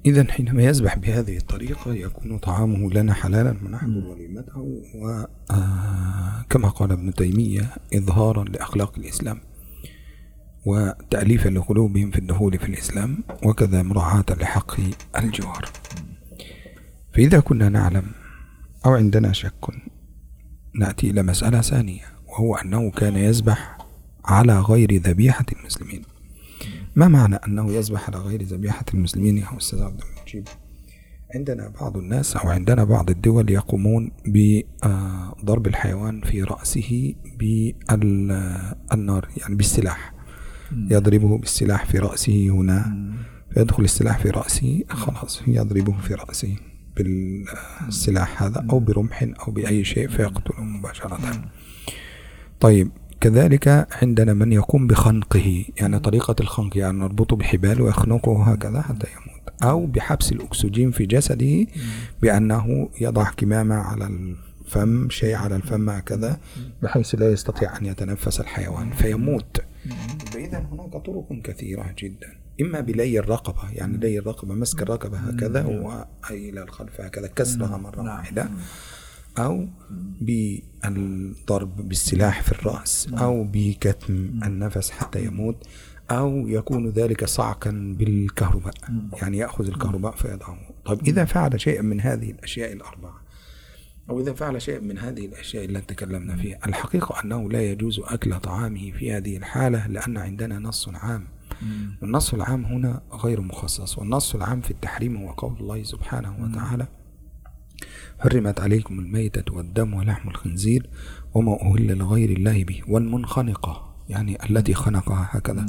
إذا 0.06 0.26
حينما 0.32 0.62
يذبح 0.62 0.98
بهذه 0.98 1.36
الطريقة 1.36 1.94
يكون 1.94 2.38
طعامه 2.38 2.90
لنا 2.90 3.14
حلالا 3.14 3.54
ونحضر 3.62 4.06
وليمته 4.10 4.82
وكما 4.98 6.68
قال 6.68 6.92
ابن 6.92 7.14
تيمية 7.14 7.70
إظهارا 7.94 8.44
لأخلاق 8.44 8.98
الإسلام 8.98 9.38
وتأليفا 10.66 11.48
لقلوبهم 11.48 12.10
في 12.10 12.18
الدخول 12.18 12.58
في 12.58 12.68
الإسلام 12.68 13.24
وكذا 13.46 13.82
مراعاة 13.82 14.26
لحق 14.30 14.80
الجوار. 15.18 15.64
فإذا 17.14 17.40
كنا 17.40 17.68
نعلم 17.68 18.06
أو 18.86 18.90
عندنا 18.94 19.32
شك 19.32 19.64
نأتي 20.74 21.10
إلى 21.10 21.22
مسألة 21.22 21.60
ثانية. 21.60 22.11
وهو 22.32 22.54
أنه 22.54 22.90
كان 22.90 23.16
يذبح 23.16 23.78
على 24.24 24.60
غير 24.60 24.96
ذبيحة 24.96 25.46
المسلمين. 25.58 26.02
ما 26.96 27.08
معنى 27.08 27.36
أنه 27.36 27.72
يذبح 27.72 28.08
على 28.08 28.18
غير 28.18 28.42
ذبيحة 28.42 28.84
المسلمين 28.94 29.38
يا 29.38 29.46
أستاذ 29.56 29.82
عبد 29.82 30.00
المجيب 30.00 30.48
عندنا 31.34 31.72
بعض 31.80 31.96
الناس 31.96 32.36
أو 32.36 32.48
عندنا 32.48 32.84
بعض 32.84 33.10
الدول 33.10 33.50
يقومون 33.50 34.10
بضرب 34.26 35.66
الحيوان 35.66 36.20
في 36.20 36.42
رأسه 36.42 37.14
بالنار 37.38 39.28
يعني 39.36 39.54
بالسلاح. 39.54 40.14
يضربه 40.72 41.38
بالسلاح 41.38 41.84
في 41.84 41.98
رأسه 41.98 42.48
هنا. 42.50 43.12
فيدخل 43.54 43.84
السلاح 43.84 44.18
في 44.18 44.30
رأسه 44.30 44.84
خلاص 44.88 45.42
يضربه 45.46 46.00
في 46.00 46.14
رأسه 46.14 46.56
بالسلاح 46.96 48.42
هذا 48.42 48.66
أو 48.70 48.80
برمح 48.80 49.22
أو 49.22 49.52
بأي 49.52 49.84
شيء 49.84 50.08
فيقتله 50.08 50.60
مباشرة. 50.60 51.18
طيب 52.62 52.90
كذلك 53.20 53.86
عندنا 54.02 54.32
من 54.34 54.52
يقوم 54.52 54.86
بخنقه 54.86 55.64
يعني 55.80 55.98
طريقة 55.98 56.36
الخنق 56.40 56.78
يعني 56.78 56.98
نربطه 56.98 57.36
بحبال 57.36 57.82
ويخنقه 57.82 58.52
هكذا 58.52 58.80
حتى 58.80 59.06
يموت 59.06 59.62
أو 59.62 59.86
بحبس 59.86 60.32
الأكسجين 60.32 60.90
في 60.90 61.06
جسده 61.06 61.66
بأنه 62.22 62.88
يضع 63.00 63.30
كمامة 63.30 63.74
على 63.74 64.06
الفم 64.06 65.10
شيء 65.10 65.34
على 65.34 65.56
الفم 65.56 65.90
هكذا 65.90 66.40
بحيث 66.82 67.14
لا 67.14 67.32
يستطيع 67.32 67.78
أن 67.78 67.86
يتنفس 67.86 68.40
الحيوان 68.40 68.90
فيموت. 68.90 69.60
إذا 70.36 70.58
هناك 70.58 70.92
طرق 70.92 71.26
كثيرة 71.44 71.94
جدا 71.98 72.28
إما 72.60 72.80
بلي 72.80 73.18
الرقبة 73.18 73.70
يعني 73.72 73.96
لي 73.96 74.18
الرقبة 74.18 74.54
مسك 74.54 74.82
الرقبة 74.82 75.18
هكذا 75.18 75.64
وإلى 75.66 76.62
الخلف 76.62 77.00
هكذا 77.00 77.26
كسرها 77.26 77.76
مرة 77.76 78.02
واحدة. 78.02 78.48
أو 79.38 79.68
بالضرب 80.20 81.88
بالسلاح 81.88 82.42
في 82.42 82.52
الرأس 82.52 83.08
أو 83.12 83.44
بكتم 83.52 84.14
النفس 84.44 84.90
حتى 84.90 85.24
يموت 85.24 85.66
أو 86.10 86.48
يكون 86.48 86.88
ذلك 86.88 87.24
صعقا 87.24 87.94
بالكهرباء. 87.98 88.74
يعني 89.22 89.38
يأخذ 89.38 89.66
الكهرباء 89.68 90.12
فيضعه. 90.16 90.58
طيب 90.84 91.00
إذا 91.06 91.24
فعل 91.24 91.60
شيئا 91.60 91.82
من 91.82 92.00
هذه 92.00 92.30
الأشياء 92.30 92.72
الأربعة 92.72 93.22
أو 94.10 94.20
إذا 94.20 94.32
فعل 94.32 94.62
شيء 94.62 94.80
من 94.80 94.98
هذه 94.98 95.26
الأشياء 95.26 95.64
التي 95.64 95.94
تكلمنا 95.94 96.36
فيها 96.36 96.58
الحقيقة 96.66 97.24
أنه 97.24 97.50
لا 97.50 97.62
يجوز 97.62 98.00
أكل 98.04 98.40
طعامه 98.40 98.90
في 98.90 99.12
هذه 99.12 99.36
الحالة 99.36 99.86
لأن 99.86 100.16
عندنا 100.16 100.58
نص 100.58 100.88
عام. 100.88 101.24
والنص 102.02 102.34
العام 102.34 102.64
هنا 102.64 103.02
غير 103.12 103.40
مخصص. 103.40 103.98
والنص 103.98 104.34
العام 104.34 104.60
في 104.60 104.70
التحريم 104.70 105.16
هو 105.16 105.30
قول 105.30 105.56
الله 105.60 105.82
سبحانه 105.82 106.36
وتعالى 106.44 106.86
حرمت 108.22 108.60
عليكم 108.60 108.98
الميتة 108.98 109.54
والدم 109.54 109.94
ولحم 109.94 110.28
الخنزير 110.28 110.86
وما 111.34 111.62
أهل 111.62 111.98
لغير 111.98 112.30
الله 112.30 112.64
به 112.64 112.80
والمنخنقة 112.88 113.94
يعني 114.08 114.38
التي 114.50 114.74
خنقها 114.74 115.28
هكذا 115.30 115.66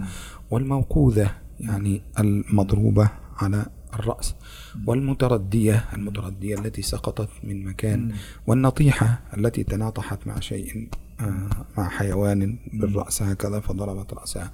والموقوذة 0.51 1.31
يعني 1.59 2.01
المضروبة 2.19 3.09
على 3.37 3.65
الرأس 3.93 4.35
والمتردية 4.85 5.85
المتردية 5.93 6.55
التي 6.55 6.81
سقطت 6.81 7.29
من 7.43 7.65
مكان 7.65 8.13
والنطيحة 8.47 9.19
التي 9.37 9.63
تناطحت 9.63 10.27
مع 10.27 10.39
شيء 10.39 10.87
آه، 11.19 11.49
مع 11.77 11.89
حيوان 11.89 12.57
بالرأس 12.73 13.21
هكذا 13.21 13.59
فضربت 13.59 14.13
رأسها. 14.13 14.51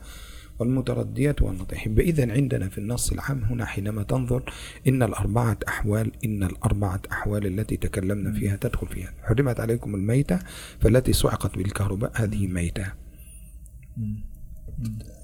والمتردية 0.59 1.35
والنطيح. 1.41 1.87
إذا 1.99 2.31
عندنا 2.31 2.69
في 2.69 2.77
النص 2.77 3.11
العام 3.11 3.43
هنا 3.43 3.65
حينما 3.65 4.03
تنظر 4.03 4.53
إن 4.87 5.03
الأربعة 5.03 5.57
أحوال 5.67 6.11
إن 6.25 6.43
الأربعة 6.43 7.01
أحوال 7.11 7.45
التي 7.45 7.77
تكلمنا 7.77 8.31
فيها 8.31 8.55
تدخل 8.55 8.87
فيها. 8.87 9.13
حرمت 9.23 9.59
عليكم 9.59 9.95
الميتة 9.95 10.39
فالتي 10.79 11.13
صعقت 11.13 11.57
بالكهرباء 11.57 12.11
هذه 12.15 12.47
ميتة. 12.47 12.85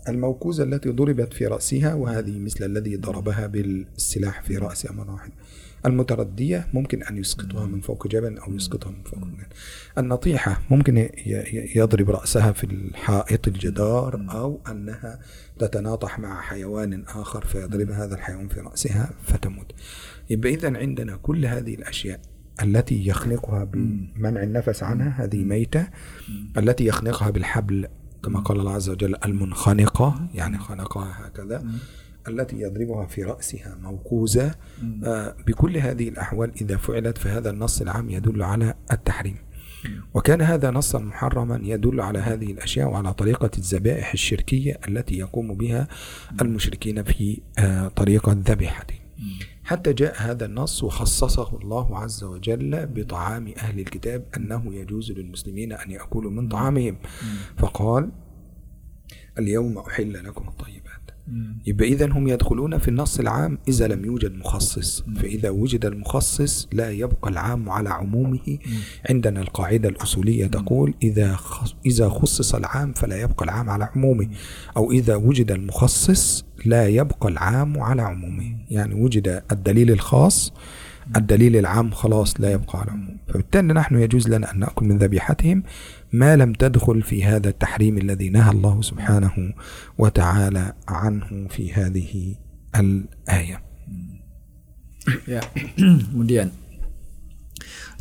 الموكوزة 0.10 0.64
التي 0.64 0.90
ضربت 0.90 1.34
في 1.34 1.46
رأسها 1.48 1.94
وهذه 1.94 2.40
مثل 2.40 2.66
الذي 2.66 2.96
ضربها 2.96 3.48
بالسلاح 3.48 4.42
في 4.42 4.58
رأسها 4.58 4.92
مرة 4.92 5.14
واحدة 5.14 5.34
المتردية 5.86 6.68
ممكن 6.74 7.04
أن 7.04 7.18
يسقطها 7.18 7.66
من 7.66 7.82
فوق 7.82 8.08
جبل 8.08 8.38
أو 8.38 8.54
يسقطها 8.54 8.92
من 8.92 9.04
فوق 9.04 9.20
جبل 9.20 9.46
النطيحة 9.98 10.62
ممكن 10.70 11.10
يضرب 11.76 12.10
رأسها 12.10 12.52
في 12.52 12.64
الحائط 12.64 13.48
الجدار 13.48 14.26
أو 14.30 14.62
أنها 14.72 15.20
تتناطح 15.60 16.20
مع 16.20 16.42
حيوان 16.42 17.04
آخر 17.04 17.46
فيضرب 17.46 17.92
هذا 17.92 18.16
الحيوان 18.16 18.48
في 18.48 18.60
رأسها 18.60 19.10
فتموت. 19.24 19.72
يبقى 20.30 20.54
إذا 20.54 20.78
عندنا 20.78 21.16
كل 21.16 21.46
هذه 21.46 21.76
الأشياء 21.76 22.20
التي 22.64 23.08
يخنقها 23.08 23.64
بمنع 23.64 24.44
النفس 24.44 24.84
عنها 24.84 25.24
هذه 25.24 25.44
ميتة 25.44 25.88
التي 26.58 26.86
يخنقها 26.86 27.30
بالحبل 27.30 27.88
كما 28.24 28.40
قال 28.40 28.60
الله 28.60 28.74
عز 28.74 28.90
وجل 28.90 29.16
المنخنقة 29.26 30.28
يعني 30.34 30.58
خنقها 30.58 31.28
هكذا. 31.28 31.66
التي 32.28 32.60
يضربها 32.60 33.06
في 33.06 33.24
رأسها 33.24 33.76
موقوزة 33.82 34.56
آه 35.04 35.36
بكل 35.48 35.78
هذه 35.78 36.10
الأحوال 36.10 36.52
إذا 36.62 36.78
فعلت 36.78 37.18
فهذا 37.18 37.50
النص 37.50 37.82
العام 37.82 38.10
يدل 38.10 38.44
على 38.44 38.74
التحريم. 38.92 39.36
وكان 40.14 40.42
هذا 40.42 40.72
نصا 40.72 41.00
محرما 41.00 41.60
يدل 41.64 42.02
على 42.02 42.20
هذه 42.20 42.52
الأشياء 42.52 42.88
وعلى 42.90 43.14
طريقة 43.14 43.52
الذبائح 43.58 44.14
الشركية 44.14 44.80
التي 44.88 45.18
يقوم 45.18 45.54
بها 45.54 45.88
المشركين 46.42 47.04
في 47.04 47.42
آه 47.60 47.88
طريقة 47.88 48.32
ذبيحة 48.32 48.88
حتى 49.64 49.94
جاء 49.94 50.16
هذا 50.18 50.46
النص 50.46 50.84
وخصصه 50.84 51.58
الله 51.58 52.00
عز 52.00 52.24
وجل 52.24 52.86
بطعام 52.86 53.54
أهل 53.58 53.80
الكتاب 53.80 54.26
أنه 54.38 54.76
يجوز 54.76 55.12
للمسلمين 55.12 55.74
أن 55.74 55.92
يأكلوا 55.92 56.32
من 56.32 56.48
طعامهم. 56.50 56.98
فقال 57.58 58.12
اليوم 59.40 59.78
أحل 59.78 60.14
لكم 60.14 60.48
الطيبات. 60.48 60.95
يبقى 61.66 61.88
إذا 61.88 62.12
هم 62.12 62.28
يدخلون 62.28 62.78
في 62.78 62.88
النص 62.88 63.20
العام 63.20 63.58
إذا 63.68 63.88
لم 63.88 64.06
يوجد 64.06 64.38
مخصص. 64.38 65.04
فإذا 65.16 65.50
وجد 65.50 65.86
المخصص 65.86 66.68
لا 66.74 66.92
يبقى 66.92 67.30
العام 67.30 67.70
على 67.70 67.90
عمومه. 67.90 68.58
عندنا 69.10 69.42
القاعدة 69.42 69.90
الأصولية 69.90 70.48
تقول 70.48 70.94
إذا 71.04 71.38
إذا 71.86 72.10
خصص 72.10 72.56
العام 72.56 72.94
فلا 72.94 73.22
يبقى 73.22 73.46
العام 73.46 73.70
على 73.70 73.90
عمومه. 73.96 74.28
أو 74.78 74.92
إذا 74.92 75.16
وجد 75.16 75.52
المخصص 75.52 76.46
لا 76.66 76.88
يبقى 76.88 77.30
العام 77.30 77.80
على 77.80 78.02
عمومه. 78.02 78.56
يعني 78.70 78.94
وجد 78.94 79.44
الدليل 79.52 79.92
الخاص 79.92 80.54
الدليل 81.16 81.56
العام 81.58 81.92
خلاص 81.92 82.42
لا 82.42 82.52
يبقى 82.52 82.80
على 82.80 82.92
عموم 82.92 83.18
فبالتالي 83.28 83.74
نحن 83.74 84.00
يجوز 84.00 84.30
لنا 84.30 84.52
أن 84.52 84.60
نأكل 84.60 84.86
من 84.86 84.98
ذبيحتهم 84.98 85.64
ما 86.13 86.37
لم 86.37 86.53
تدخل 86.53 87.03
في 87.03 87.25
هذا 87.25 87.49
التحريم 87.49 87.99
الذي 87.99 88.29
نهى 88.29 88.51
الله 88.51 88.83
سبحانه 88.83 89.55
وتعالى 89.99 90.73
عنه 90.89 91.49
في 91.49 91.73
هذه 91.73 92.35
الآية 92.75 93.59
ya 95.25 95.41
kemudian 95.81 96.53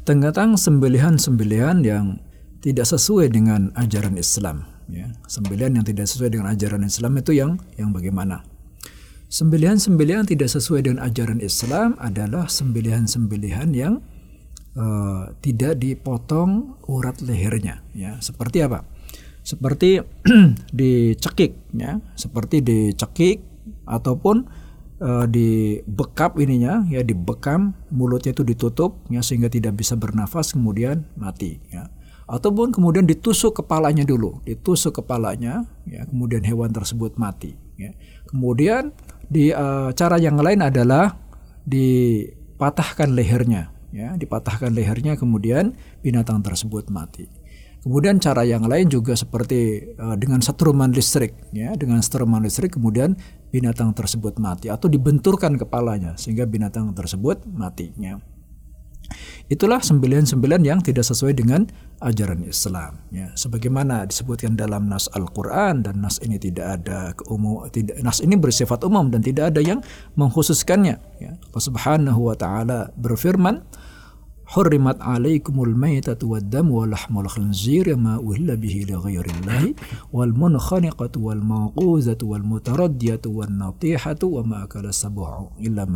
tentang 0.03 0.59
sembelihan-sembelihan 0.59 1.79
yang 1.81 2.19
tidak 2.59 2.85
sesuai 2.85 3.31
dengan 3.31 3.71
ajaran 3.79 4.19
Islam 4.19 4.67
ya 4.91 5.07
sembelihan 5.29 5.79
yang 5.79 5.85
tidak 5.87 6.11
sesuai 6.11 6.33
dengan 6.33 6.51
ajaran 6.51 6.83
Islam 6.83 7.15
itu 7.17 7.31
yang 7.33 7.55
yang 7.79 7.95
bagaimana 7.95 8.43
Sembelihan-sembelihan 9.29 10.25
tidak 10.25 10.49
sesuai 10.49 10.89
dengan 10.89 11.05
ajaran 11.05 11.37
Islam 11.37 11.93
adalah 12.01 12.49
sembelihan-sembelihan 12.49 13.69
yang 13.77 14.01
uh, 14.78 15.34
tidak 15.40 15.80
dipotong 15.80 16.78
urat 16.86 17.18
lehernya 17.22 17.82
ya. 17.96 18.18
Seperti 18.22 18.62
apa? 18.62 18.86
Seperti 19.44 20.00
dicekik 20.78 21.74
ya. 21.74 21.98
Seperti 22.14 22.62
dicekik 22.62 23.42
ataupun 23.88 24.46
uh, 25.00 25.26
dibekap 25.26 26.36
ininya 26.38 26.84
ya 26.88 27.00
dibekam 27.02 27.74
mulutnya 27.90 28.36
itu 28.36 28.44
ditutup 28.46 29.02
ya 29.10 29.24
sehingga 29.24 29.48
tidak 29.48 29.78
bisa 29.78 29.98
bernafas 29.98 30.54
kemudian 30.54 31.06
mati 31.18 31.58
ya. 31.70 31.90
Ataupun 32.24 32.72
kemudian 32.72 33.04
ditusuk 33.04 33.60
kepalanya 33.60 34.00
dulu 34.00 34.40
ditusuk 34.48 35.04
kepalanya 35.04 35.68
ya 35.84 36.08
kemudian 36.08 36.40
hewan 36.40 36.72
tersebut 36.72 37.20
mati 37.20 37.52
ya. 37.76 37.92
Kemudian 38.32 38.96
di 39.28 39.52
uh, 39.52 39.92
cara 39.92 40.16
yang 40.20 40.40
lain 40.40 40.60
adalah 40.64 41.16
dipatahkan 41.64 43.12
lehernya, 43.16 43.72
ya, 43.94 44.18
dipatahkan 44.18 44.74
lehernya 44.74 45.14
kemudian 45.14 45.78
binatang 46.02 46.42
tersebut 46.42 46.90
mati. 46.90 47.30
Kemudian 47.86 48.16
cara 48.16 48.42
yang 48.48 48.64
lain 48.64 48.88
juga 48.88 49.12
seperti 49.14 49.92
uh, 50.00 50.16
dengan 50.18 50.42
setruman 50.42 50.90
listrik, 50.90 51.36
ya, 51.54 51.76
dengan 51.78 52.02
setruman 52.02 52.42
listrik 52.42 52.74
kemudian 52.74 53.14
binatang 53.54 53.94
tersebut 53.94 54.40
mati 54.42 54.66
atau 54.66 54.90
dibenturkan 54.90 55.54
kepalanya 55.54 56.18
sehingga 56.18 56.42
binatang 56.48 56.90
tersebut 56.90 57.46
matinya. 57.46 58.18
Itulah 59.52 59.84
sembilan-sembilan 59.84 60.64
yang 60.64 60.80
tidak 60.80 61.04
sesuai 61.04 61.36
dengan 61.36 61.68
ajaran 62.00 62.40
Islam. 62.48 63.04
Ya, 63.12 63.28
sebagaimana 63.36 64.08
disebutkan 64.08 64.56
dalam 64.56 64.88
nas 64.88 65.12
Al-Quran 65.12 65.84
dan 65.84 66.00
nas 66.00 66.16
ini 66.24 66.40
tidak 66.40 66.80
ada 66.80 67.12
keumum, 67.12 67.68
tidak 67.68 68.00
nas 68.00 68.24
ini 68.24 68.40
bersifat 68.40 68.80
umum 68.88 69.12
dan 69.12 69.20
tidak 69.20 69.52
ada 69.52 69.60
yang 69.60 69.84
mengkhususkannya. 70.16 70.96
Ya, 71.20 71.36
Allah 71.36 71.64
Subhanahu 71.68 72.32
wa 72.32 72.36
Taala 72.40 72.88
berfirman, 72.96 73.60
Hurrimat 74.44 75.00
alaikumul 75.00 75.72
maytatu 75.72 76.28
والدم 76.28 76.68
wa 76.68 76.84
الخنزير 76.84 77.96
ما 77.96 78.20
ma 78.20 78.28
به 78.28 78.60
bihi 78.60 78.84
li 78.84 78.92
ghairillahi 78.92 79.70
wal 80.12 80.36
munkhaniqatu 80.36 81.16
wal 81.16 81.40
وما 81.40 81.72
wal 82.20 82.44
mutaraddiyatu 82.44 83.32
إلا 83.32 83.48
natihatu 83.48 84.36
wa 84.36 84.44
ma 84.44 84.68
sabu'u 84.68 85.56
illa 85.64 85.88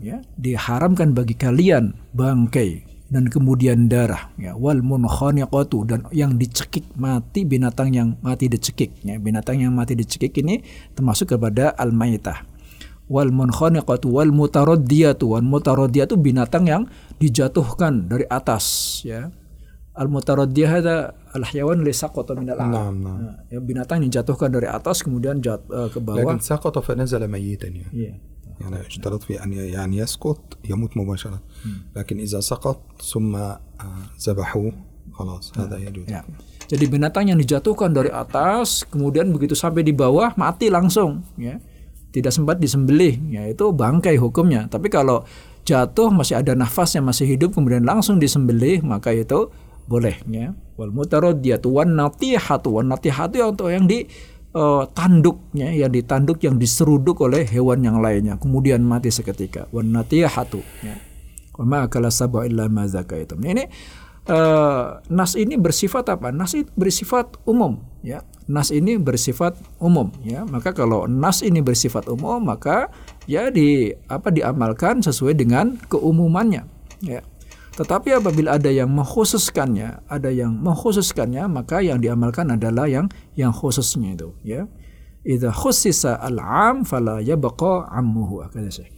ya. 0.00 0.16
diharamkan 0.40 1.12
bagi 1.12 1.36
kalian 1.36 1.92
bangkai 2.16 2.88
dan 3.12 3.28
kemudian 3.28 3.92
darah 3.92 4.32
ya. 4.40 4.56
wal 4.56 4.80
munkhaniqatu 4.80 5.84
dan 5.84 6.08
yang 6.16 6.40
dicekik 6.40 6.88
mati 6.96 7.44
binatang 7.44 7.92
yang 7.92 8.16
mati 8.24 8.48
dicekik 8.48 9.04
ya. 9.04 9.20
binatang 9.20 9.60
yang 9.60 9.76
mati 9.76 9.92
dicekik 9.92 10.32
ini 10.40 10.64
termasuk 10.96 11.36
kepada 11.36 11.76
al 11.76 11.92
maitah 11.92 12.53
wal 13.09 13.31
munkhaniqatu 13.31 14.07
wal 14.07 14.29
mutaraddiyatu 14.29 15.25
wal 15.33 15.41
mutaraddiyatu 15.43 16.13
binatang 16.15 16.65
yang 16.65 16.83
dijatuhkan 17.17 18.05
dari 18.05 18.25
atas 18.29 18.65
ya 19.01 19.29
al 19.93 20.07
mutaraddiyah 20.07 20.71
ada 20.79 20.95
al 21.35 21.43
hayawan 21.43 21.83
laysa 21.83 22.07
qata 22.09 22.31
min 22.33 22.47
al 22.49 22.59
نعم 22.61 22.95
نعم 23.03 23.19
ya, 23.49 23.59
binatang 23.59 24.01
yang 24.01 24.09
dijatuhkan 24.09 24.49
dari 24.49 24.65
atas 24.65 25.03
kemudian 25.03 25.41
jat, 25.41 25.59
eh, 25.67 25.89
ke 25.89 25.99
bawah 25.99 26.21
لكن 26.23 26.39
سقط 26.39 26.75
فنزل 26.79 27.27
ميتا 27.27 27.67
يعني 27.67 27.91
Iya. 27.91 28.13
يعني 28.59 28.75
اشترط 28.87 29.23
في 29.23 29.39
أن 29.43 29.53
ي- 29.53 29.71
يعني 29.71 29.97
يسقط 30.03 30.59
يموت 30.67 30.91
مباشرة 30.99 31.39
لكن 31.95 32.19
إذا 32.19 32.39
سقط 32.39 32.79
ثم 33.01 33.35
آه، 33.35 33.55
ذبحوه 34.19 34.71
خلاص 35.15 35.45
هذا 35.57 35.77
يجوز 35.79 36.05
Ya. 36.11 36.21
Jadi 36.69 36.85
binatang 36.85 37.25
yang 37.31 37.39
dijatuhkan 37.41 37.89
dari 37.89 38.13
atas, 38.13 38.85
kemudian 38.85 39.31
begitu 39.33 39.57
sampai 39.57 39.81
di 39.81 39.89
bawah 39.89 40.35
mati 40.37 40.69
langsung, 40.69 41.25
ya. 41.33 41.57
Tidak 42.14 42.30
sempat 42.30 42.62
disembelih, 42.62 43.18
ya 43.26 43.42
itu 43.50 43.74
bangkai 43.74 44.14
hukumnya. 44.22 44.70
Tapi 44.70 44.86
kalau 44.86 45.26
jatuh 45.66 46.14
masih 46.14 46.38
ada 46.38 46.54
nafasnya 46.54 47.02
masih 47.02 47.26
hidup 47.26 47.58
kemudian 47.58 47.82
langsung 47.82 48.22
disembelih 48.22 48.86
maka 48.86 49.10
itu 49.10 49.50
boleh, 49.90 50.22
ya. 50.30 50.54
Wal 50.78 50.94
mutaraddiyatu 50.94 51.74
wan 51.74 51.98
natihatu 51.98 52.78
wan 52.78 52.86
natihatu 52.94 53.34
yang 53.42 53.50
untuk 53.50 53.68
yang 53.70 53.84
di 53.90 54.06
eh, 54.54 54.82
tanduknya 54.94 55.74
yang 55.74 55.90
ditanduk 55.90 56.38
yang 56.42 56.54
diseruduk 56.58 57.18
oleh 57.22 57.46
hewan 57.46 57.82
yang 57.82 57.98
lainnya 58.02 58.38
kemudian 58.38 58.82
mati 58.82 59.10
seketika 59.10 59.70
wan 59.70 59.94
natihatu 59.94 60.62
ya 60.82 60.98
wa 61.54 61.86
akala 61.86 62.10
sab'a 62.10 62.46
illa 62.50 62.66
Ini 62.66 63.64
eh, 64.26 64.86
nas 65.10 65.32
ini 65.38 65.54
bersifat 65.54 66.10
apa? 66.10 66.34
Nas 66.34 66.54
itu 66.58 66.70
bersifat 66.74 67.38
umum 67.46 67.93
ya. 68.03 68.23
Nas 68.49 68.73
ini 68.73 68.97
bersifat 68.97 69.59
umum 69.77 70.09
ya. 70.25 70.41
Maka 70.47 70.73
kalau 70.73 71.05
nas 71.05 71.45
ini 71.45 71.61
bersifat 71.61 72.09
umum 72.09 72.41
maka 72.41 72.89
ya 73.29 73.53
di 73.53 73.93
apa 74.09 74.33
diamalkan 74.33 75.05
sesuai 75.05 75.37
dengan 75.37 75.77
keumumannya 75.91 76.65
ya. 77.05 77.21
Tetapi 77.79 78.19
apabila 78.19 78.59
ada 78.59 78.67
yang 78.67 78.91
mengkhususkannya, 78.91 80.03
ada 80.11 80.27
yang 80.27 80.51
mengkhususkannya, 80.51 81.47
maka 81.47 81.79
yang 81.79 82.03
diamalkan 82.03 82.51
adalah 82.51 82.91
yang 82.91 83.07
yang 83.39 83.55
khususnya 83.55 84.19
itu 84.19 84.35
ya. 84.43 84.67
Idza 85.23 85.51
khussisa 85.55 86.19
al-'am 86.19 86.83
fala 86.83 87.23
yabqa 87.23 87.87
'ammuhu 87.87 88.51
kata 88.51 88.67
saya. 88.67 88.91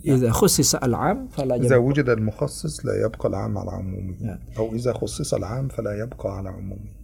Idza 0.00 0.32
khussisa 0.32 0.80
al-'am 0.80 1.28
fala 1.28 1.60
إذا 1.60 1.76
yabqa 1.76 1.84
وجد 1.84 2.08
المخصص 2.08 2.86
لا 2.88 3.04
يبقى 3.04 3.26
العام 3.28 3.52
على 3.58 3.70
عمومه 3.70 4.16
نعم. 4.20 4.40
أو 4.56 4.72
إذا 4.72 4.92
خصص 4.96 5.34
العام 5.34 5.68
فلا 5.68 5.92
يبقى 6.00 6.28
على 6.36 6.48
عمومه 6.48 7.00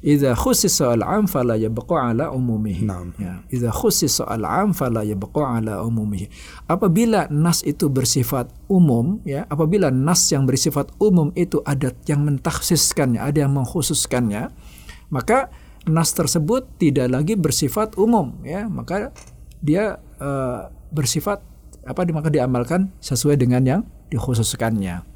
Idza 0.00 0.32
khussisa 0.32 0.96
al-'am 0.96 1.28
fala 1.28 1.60
yabqa 1.60 2.10
'ala 2.10 2.32
umumihi. 2.32 2.88
Naam. 2.88 3.12
Ya, 3.20 3.44
idza 3.52 3.68
khussisa 3.68 4.24
al-'am 4.24 4.72
fala 4.72 5.04
yabqa 5.04 5.60
'ala 5.60 5.84
umumihi. 5.84 6.32
Apabila 6.64 7.28
nas 7.28 7.60
itu 7.60 7.92
bersifat 7.92 8.48
umum, 8.72 9.20
ya, 9.28 9.44
apabila 9.52 9.92
nas 9.92 10.24
yang 10.32 10.48
bersifat 10.48 10.88
umum 10.96 11.28
itu 11.36 11.60
ada 11.68 11.92
yang 12.08 12.24
mentakhsiskannya, 12.24 13.20
ada 13.20 13.44
yang 13.44 13.52
mengkhususkannya, 13.52 14.48
maka 15.12 15.52
nas 15.84 16.16
tersebut 16.16 16.64
tidak 16.80 17.12
lagi 17.12 17.36
bersifat 17.36 18.00
umum, 18.00 18.40
ya, 18.48 18.64
maka 18.64 19.12
dia 19.60 20.00
eh, 20.20 20.60
bersifat 20.88 21.44
apa 21.84 22.00
maka 22.16 22.32
diamalkan 22.32 22.96
sesuai 23.04 23.36
dengan 23.36 23.62
yang 23.64 23.82
dikhususkannya. 24.08 25.13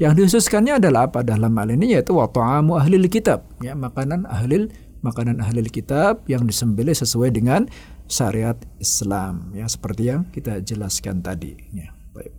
Yang 0.00 0.12
dikhususkannya 0.18 0.82
adalah 0.82 1.08
apa 1.08 1.22
dalam 1.22 1.52
hal 1.56 1.68
ini 1.72 1.94
yaitu 1.94 2.16
wa 2.16 2.26
ta'amu 2.26 2.80
ahlil 2.80 3.06
kitab, 3.06 3.46
ya 3.60 3.76
makanan 3.76 4.26
ahlil 4.26 4.72
makanan 5.02 5.42
ahlil 5.42 5.68
kitab 5.68 6.22
yang 6.30 6.46
disembelih 6.46 6.94
sesuai 6.94 7.34
dengan 7.34 7.66
syariat 8.06 8.56
Islam, 8.78 9.50
ya 9.56 9.66
seperti 9.66 10.10
yang 10.10 10.28
kita 10.30 10.62
jelaskan 10.62 11.22
tadi. 11.22 11.58
Ya, 11.74 11.90
baik. 12.14 12.32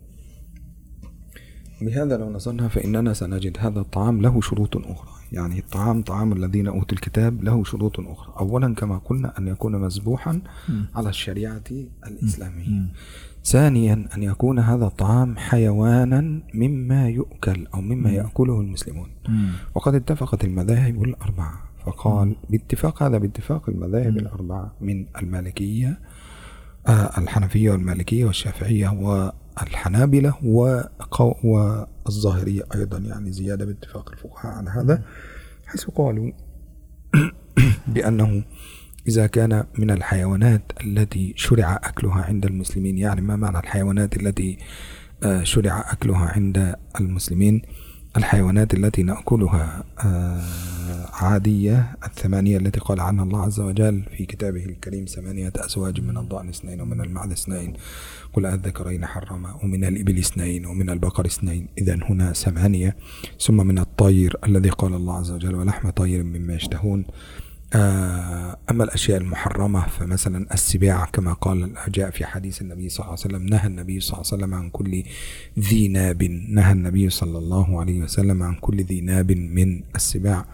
بهذا 1.83 2.15
لو 2.15 2.31
نظرنا 2.31 2.71
فإننا 2.71 3.11
سنجد 3.11 3.59
هذا 3.59 3.79
الطعام 3.79 4.21
له 4.23 4.41
شروط 4.41 4.77
أخرى 4.77 5.16
يعني 5.32 5.58
الطعام 5.58 6.02
طعام 6.02 6.32
الذين 6.32 6.66
أوتوا 6.66 6.96
الكتاب 6.96 7.44
له 7.44 7.64
شروط 7.64 8.00
أخرى. 8.00 8.34
أولا 8.40 8.74
كما 8.74 8.98
قلنا 8.98 9.38
أن 9.38 9.48
يكون 9.48 9.76
مذبوحا 9.76 10.40
على 10.94 11.08
الشريعة 11.08 11.62
الإسلامية. 12.06 12.86
ثانيا 13.44 14.08
أن 14.16 14.22
يكون 14.22 14.58
هذا 14.58 14.86
الطعام 14.86 15.36
حيوانا 15.36 16.40
مما 16.54 17.08
يؤكل 17.08 17.66
أو 17.74 17.80
مما 17.80 18.10
يأكله 18.10 18.60
المسلمون. 18.60 19.08
وقد 19.74 19.94
اتفقت 19.94 20.44
المذاهب 20.44 21.04
الأربعة. 21.04 21.68
فقال 21.86 22.36
باتفاق 22.50 23.02
هذا 23.02 23.18
باتفاق 23.18 23.68
المذاهب 23.68 24.16
الأربعة 24.16 24.72
من 24.80 25.06
المالكية 25.22 25.98
آه، 26.88 27.18
الحنفية 27.18 27.70
والمالكية 27.70 28.24
والشافعية 28.24 28.88
والحنابلة 29.60 30.34
وقو 30.44 31.34
والظاهرية 31.44 32.62
أيضا 32.74 32.98
يعني 32.98 33.32
زيادة 33.32 33.64
باتفاق 33.64 34.10
الفقهاء 34.12 34.52
على 34.52 34.70
هذا 34.70 35.02
حيث 35.66 35.84
قالوا 35.84 36.32
بأنه 37.94 38.42
إذا 39.08 39.26
كان 39.26 39.64
من 39.78 39.90
الحيوانات 39.90 40.62
التي 40.84 41.34
شرع 41.36 41.80
أكلها 41.84 42.22
عند 42.22 42.46
المسلمين 42.46 42.98
يعني 42.98 43.20
ما 43.20 43.36
معنى 43.36 43.58
الحيوانات 43.58 44.16
التي 44.16 44.58
آه، 45.22 45.42
شرع 45.42 45.92
أكلها 45.92 46.32
عند 46.36 46.76
المسلمين؟ 47.00 47.62
الحيوانات 48.18 48.74
التي 48.74 49.02
نأكلها 49.02 49.84
آه، 50.04 50.42
عادية 51.12 51.96
الثمانية 52.06 52.56
التي 52.56 52.80
قال 52.80 53.00
عنها 53.00 53.24
الله 53.24 53.42
عز 53.42 53.60
وجل 53.60 54.02
في 54.16 54.26
كتابه 54.26 54.64
الكريم 54.64 55.04
ثمانية 55.04 55.52
أزواج 55.56 56.00
من 56.00 56.16
الضأن 56.16 56.48
اثنين 56.48 56.80
ومن 56.80 57.00
المعد 57.00 57.32
اثنين. 57.32 57.72
قل 58.32 58.46
الذكرين 58.46 59.06
حرم 59.06 59.46
ومن 59.62 59.84
الإبل 59.84 60.18
اثنين 60.18 60.66
ومن 60.66 60.90
البقر 60.90 61.26
اثنين. 61.26 61.66
إذا 61.78 61.98
هنا 62.02 62.32
ثمانية. 62.32 62.96
ثم 63.40 63.66
من 63.66 63.78
الطير 63.78 64.36
الذي 64.46 64.68
قال 64.68 64.94
الله 64.94 65.16
عز 65.18 65.30
وجل 65.30 65.54
ولحم 65.54 65.90
طير 65.90 66.22
مما 66.22 66.54
يشتهون. 66.54 67.04
أما 67.74 68.84
الأشياء 68.84 69.18
المحرمة 69.18 69.86
فمثلا 69.86 70.54
السباع 70.54 71.04
كما 71.04 71.32
قال 71.32 71.72
جاء 71.88 72.10
في 72.10 72.26
حديث 72.26 72.62
النبي 72.62 72.88
صلى 72.88 73.04
الله 73.04 73.10
عليه 73.10 73.20
وسلم 73.20 73.46
نهى 73.46 73.66
النبي 73.66 74.00
صلى 74.00 74.12
الله 74.12 74.26
عليه 74.32 74.36
وسلم 74.36 74.54
عن 74.54 74.70
كل 74.70 75.02
ذي 75.58 75.88
ناب 75.88 76.22
نهى 76.48 76.72
النبي 76.72 77.10
صلى 77.10 77.38
الله 77.38 77.80
عليه 77.80 78.00
وسلم 78.02 78.42
عن 78.42 78.54
كل 78.54 78.76
ذي 78.82 79.00
ناب 79.00 79.32
من 79.32 79.82
السباع. 79.94 80.46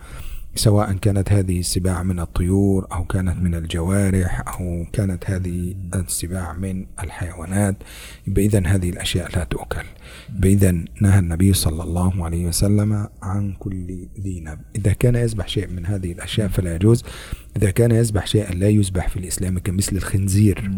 سواء 0.55 0.93
كانت 0.93 1.33
هذه 1.33 1.61
السباع 1.61 2.03
من 2.03 2.21
الطيور 2.21 2.87
أو 2.93 3.05
كانت 3.05 3.43
من 3.43 3.55
الجوارح 3.55 4.61
أو 4.61 4.87
كانت 4.93 5.31
هذه 5.31 5.75
السباع 5.95 6.53
من 6.53 6.87
الحيوانات 7.03 7.77
إذا 8.39 8.67
هذه 8.67 8.91
الأشياء 8.91 9.37
لا 9.37 9.45
تؤكل. 9.45 9.85
إذا 10.45 10.71
نهى 11.01 11.19
النبي 11.19 11.53
صلى 11.53 11.83
الله 11.83 12.25
عليه 12.25 12.47
وسلم 12.47 13.09
عن 13.23 13.53
كل 13.53 14.09
ذي 14.21 14.41
ناب 14.41 14.61
إذا 14.77 14.93
كان 14.93 15.15
يذبح 15.15 15.49
شيء 15.49 15.69
من 15.69 15.87
هذه 15.87 16.13
الأشياء 16.13 16.49
فلا 16.49 16.75
يجوز. 16.75 17.05
إذا 17.57 17.71
كان 17.71 17.91
يذبح 17.91 18.27
شيئا 18.27 18.55
لا 18.55 18.69
يذبح 18.69 19.09
في 19.09 19.17
الإسلام 19.17 19.59
كمثل 19.59 19.97
الخنزير. 19.97 20.71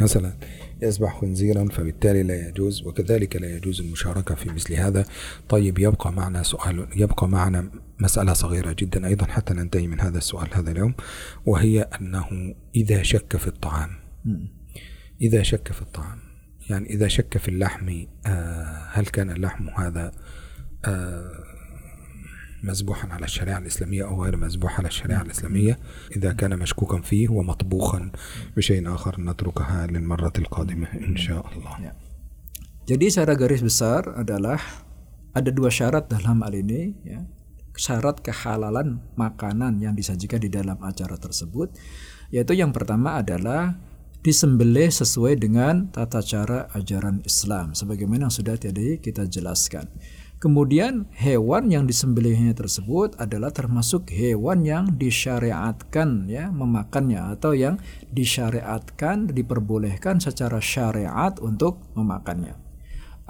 مثلا 0.00 0.32
يذبح 0.82 1.20
خنزيرا 1.20 1.68
فبالتالي 1.68 2.22
لا 2.22 2.48
يجوز 2.48 2.86
وكذلك 2.86 3.36
لا 3.36 3.56
يجوز 3.56 3.80
المشاركة 3.80 4.34
في 4.34 4.50
مثل 4.50 4.74
هذا. 4.74 5.04
طيب 5.48 5.78
يبقى 5.78 6.12
معنا 6.12 6.42
سؤال 6.42 6.86
يبقى 6.96 7.28
معنا 7.28 7.70
مسألة 8.00 8.32
صغيرة 8.32 8.76
جدا 8.78 9.06
أيضا 9.06 9.26
حتى 9.26 9.54
ننتهي 9.54 9.86
من 9.86 10.00
هذا 10.00 10.18
السؤال 10.18 10.48
هذا 10.52 10.70
اليوم 10.70 10.94
وهي 11.46 11.80
أنه 11.82 12.54
إذا 12.76 13.02
شك 13.02 13.36
في 13.36 13.46
الطعام 13.46 13.90
إذا 15.20 15.42
شك 15.42 15.72
في 15.72 15.82
الطعام 15.82 16.18
يعني 16.70 16.90
إذا 16.90 17.08
شك 17.08 17.38
في 17.38 17.48
اللحم 17.48 18.04
آه، 18.26 18.88
هل 18.92 19.06
كان 19.06 19.30
اللحم 19.30 19.68
هذا 19.68 20.12
آه، 20.84 21.49
مذبوحا 22.63 23.07
على 23.13 23.25
الشريعة 23.25 23.57
الإسلامية 23.57 24.03
أو 24.07 24.23
غير 24.23 24.37
مذبوح 24.37 24.79
على 24.79 24.87
الشريعة 24.87 25.21
الإسلامية 25.21 25.79
إذا 26.15 26.33
كان 26.33 26.59
مشكوكا 26.59 27.01
فيه 27.01 27.29
ومطبوخا 27.29 28.11
بشيء 28.57 28.93
آخر 28.93 29.21
نتركها 29.21 29.87
للمرة 29.87 30.33
القادمة 30.37 30.87
إن 30.93 31.17
شاء 31.17 31.45
الله 31.53 31.75
Ya. 31.85 31.93
Jadi 32.85 33.09
secara 33.09 33.33
garis 33.33 33.61
besar 33.65 34.05
adalah 34.13 34.61
ada 35.33 35.49
dua 35.49 35.73
syarat 35.73 36.05
dalam 36.09 36.41
hal 36.45 36.53
ini 36.53 36.93
ya. 37.05 37.21
Syarat 37.75 38.23
kehalalan 38.23 39.03
makanan 39.19 39.83
yang 39.83 39.99
disajikan 39.99 40.39
di 40.39 40.47
dalam 40.47 40.79
acara 40.79 41.19
tersebut 41.19 41.75
yaitu 42.31 42.55
yang 42.55 42.71
pertama 42.71 43.19
adalah 43.19 43.75
disembelih 44.25 44.89
sesuai 44.89 45.37
dengan 45.37 45.93
tata 45.93 46.17
cara 46.25 46.65
ajaran 46.73 47.21
Islam 47.27 47.77
sebagaimana 47.77 48.25
yang 48.25 48.33
sudah 48.33 48.57
tadi 48.57 48.97
kita 48.97 49.29
jelaskan. 49.29 49.85
Kemudian 50.40 51.04
hewan 51.20 51.68
yang 51.68 51.84
disembelihnya 51.84 52.56
tersebut 52.56 53.12
adalah 53.20 53.52
termasuk 53.52 54.08
hewan 54.08 54.64
yang 54.64 54.88
disyariatkan 54.96 56.32
ya 56.32 56.48
memakannya 56.48 57.36
atau 57.36 57.52
yang 57.52 57.76
disyariatkan 58.08 59.36
diperbolehkan 59.36 60.16
secara 60.16 60.56
syariat 60.64 61.36
untuk 61.44 61.84
memakannya. 61.92 62.69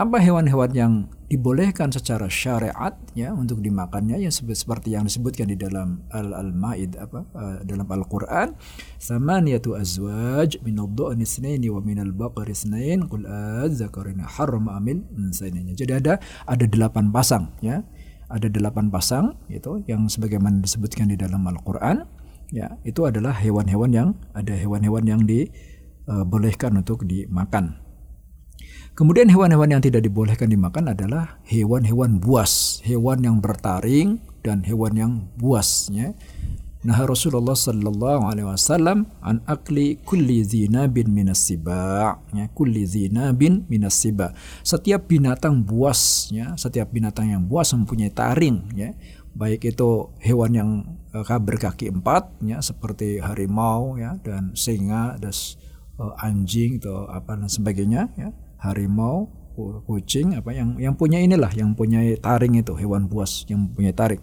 Apa 0.00 0.16
hewan-hewan 0.16 0.72
yang 0.72 0.92
dibolehkan 1.28 1.92
secara 1.92 2.24
syariat 2.32 2.96
ya 3.12 3.36
untuk 3.36 3.60
dimakannya? 3.60 4.16
Yang 4.16 4.48
seperti 4.48 4.96
yang 4.96 5.04
disebutkan 5.04 5.52
di 5.52 5.60
dalam 5.60 6.08
Al-Maid 6.08 6.96
apa 6.96 7.28
uh, 7.36 7.60
dalam 7.68 7.84
Al-Qur'an 7.84 8.56
samaniyatu 8.96 9.76
azwaj 9.76 10.56
min 10.64 10.80
ad-dha'n 10.80 11.20
itsnaini 11.20 11.68
wa 11.68 11.84
min 11.84 12.00
al-baqar 12.00 12.48
itsnain 12.48 13.12
qul 13.12 13.28
az-zakarina 13.28 14.24
harrama 14.24 14.80
amil 14.80 15.04
unsayaini. 15.12 15.76
Jadi 15.76 15.92
ada 15.92 16.16
ada 16.48 16.64
delapan 16.64 17.12
pasang 17.12 17.52
ya. 17.60 17.84
Ada 18.32 18.48
delapan 18.48 18.88
pasang 18.88 19.36
itu 19.52 19.84
yang 19.84 20.08
sebagaimana 20.08 20.64
disebutkan 20.64 21.12
di 21.12 21.20
dalam 21.20 21.44
Al-Qur'an 21.44 22.08
ya. 22.48 22.72
Itu 22.88 23.04
adalah 23.04 23.36
hewan-hewan 23.36 23.92
yang 23.92 24.08
ada 24.32 24.56
hewan-hewan 24.56 25.04
yang 25.04 25.28
dibolehkan 25.28 26.72
uh, 26.72 26.80
untuk 26.80 27.04
dimakan 27.04 27.89
Kemudian 29.00 29.32
hewan-hewan 29.32 29.72
yang 29.72 29.80
tidak 29.80 30.04
dibolehkan 30.04 30.52
dimakan 30.52 30.92
adalah 30.92 31.40
hewan-hewan 31.48 32.20
buas, 32.20 32.84
hewan 32.84 33.24
yang 33.24 33.40
bertaring 33.40 34.20
dan 34.44 34.60
hewan 34.60 34.92
yang 34.92 35.12
buasnya. 35.40 36.12
Nah 36.84 37.00
Rasulullah 37.08 37.56
Sallallahu 37.56 38.28
Alaihi 38.28 38.44
Wasallam 38.44 39.08
an 39.24 39.40
akli 39.48 39.96
kulli 40.04 40.44
zinabin 40.44 41.08
minas 41.16 41.40
siba, 41.48 42.20
ya, 42.36 42.44
kulli 42.52 42.84
zinabin 42.84 43.64
minas 43.72 43.96
siba. 43.96 44.36
Setiap 44.60 45.08
binatang 45.08 45.64
buas, 45.64 46.28
ya, 46.28 46.52
setiap 46.60 46.92
binatang 46.92 47.32
yang 47.32 47.48
buas 47.48 47.72
mempunyai 47.72 48.12
taring, 48.12 48.68
ya, 48.76 48.92
baik 49.32 49.64
itu 49.64 50.12
hewan 50.20 50.52
yang 50.52 50.70
uh, 51.16 51.40
berkaki 51.40 51.88
empat, 51.88 52.36
ya, 52.44 52.60
seperti 52.60 53.16
harimau, 53.16 53.96
ya, 53.96 54.20
dan 54.20 54.52
singa, 54.52 55.16
dan 55.16 55.32
uh, 55.96 56.12
anjing 56.20 56.76
atau 56.84 57.08
apa 57.08 57.40
dan 57.40 57.48
sebagainya, 57.48 58.12
ya 58.20 58.36
harimau, 58.60 59.28
kucing 59.84 60.36
apa 60.36 60.54
yang 60.54 60.76
yang 60.80 60.94
punya 60.96 61.20
inilah 61.20 61.52
yang 61.52 61.76
punya 61.76 62.00
taring 62.20 62.56
itu 62.56 62.72
hewan 62.76 63.10
buas 63.10 63.44
yang 63.50 63.68
punya 63.72 63.92
taring 63.92 64.22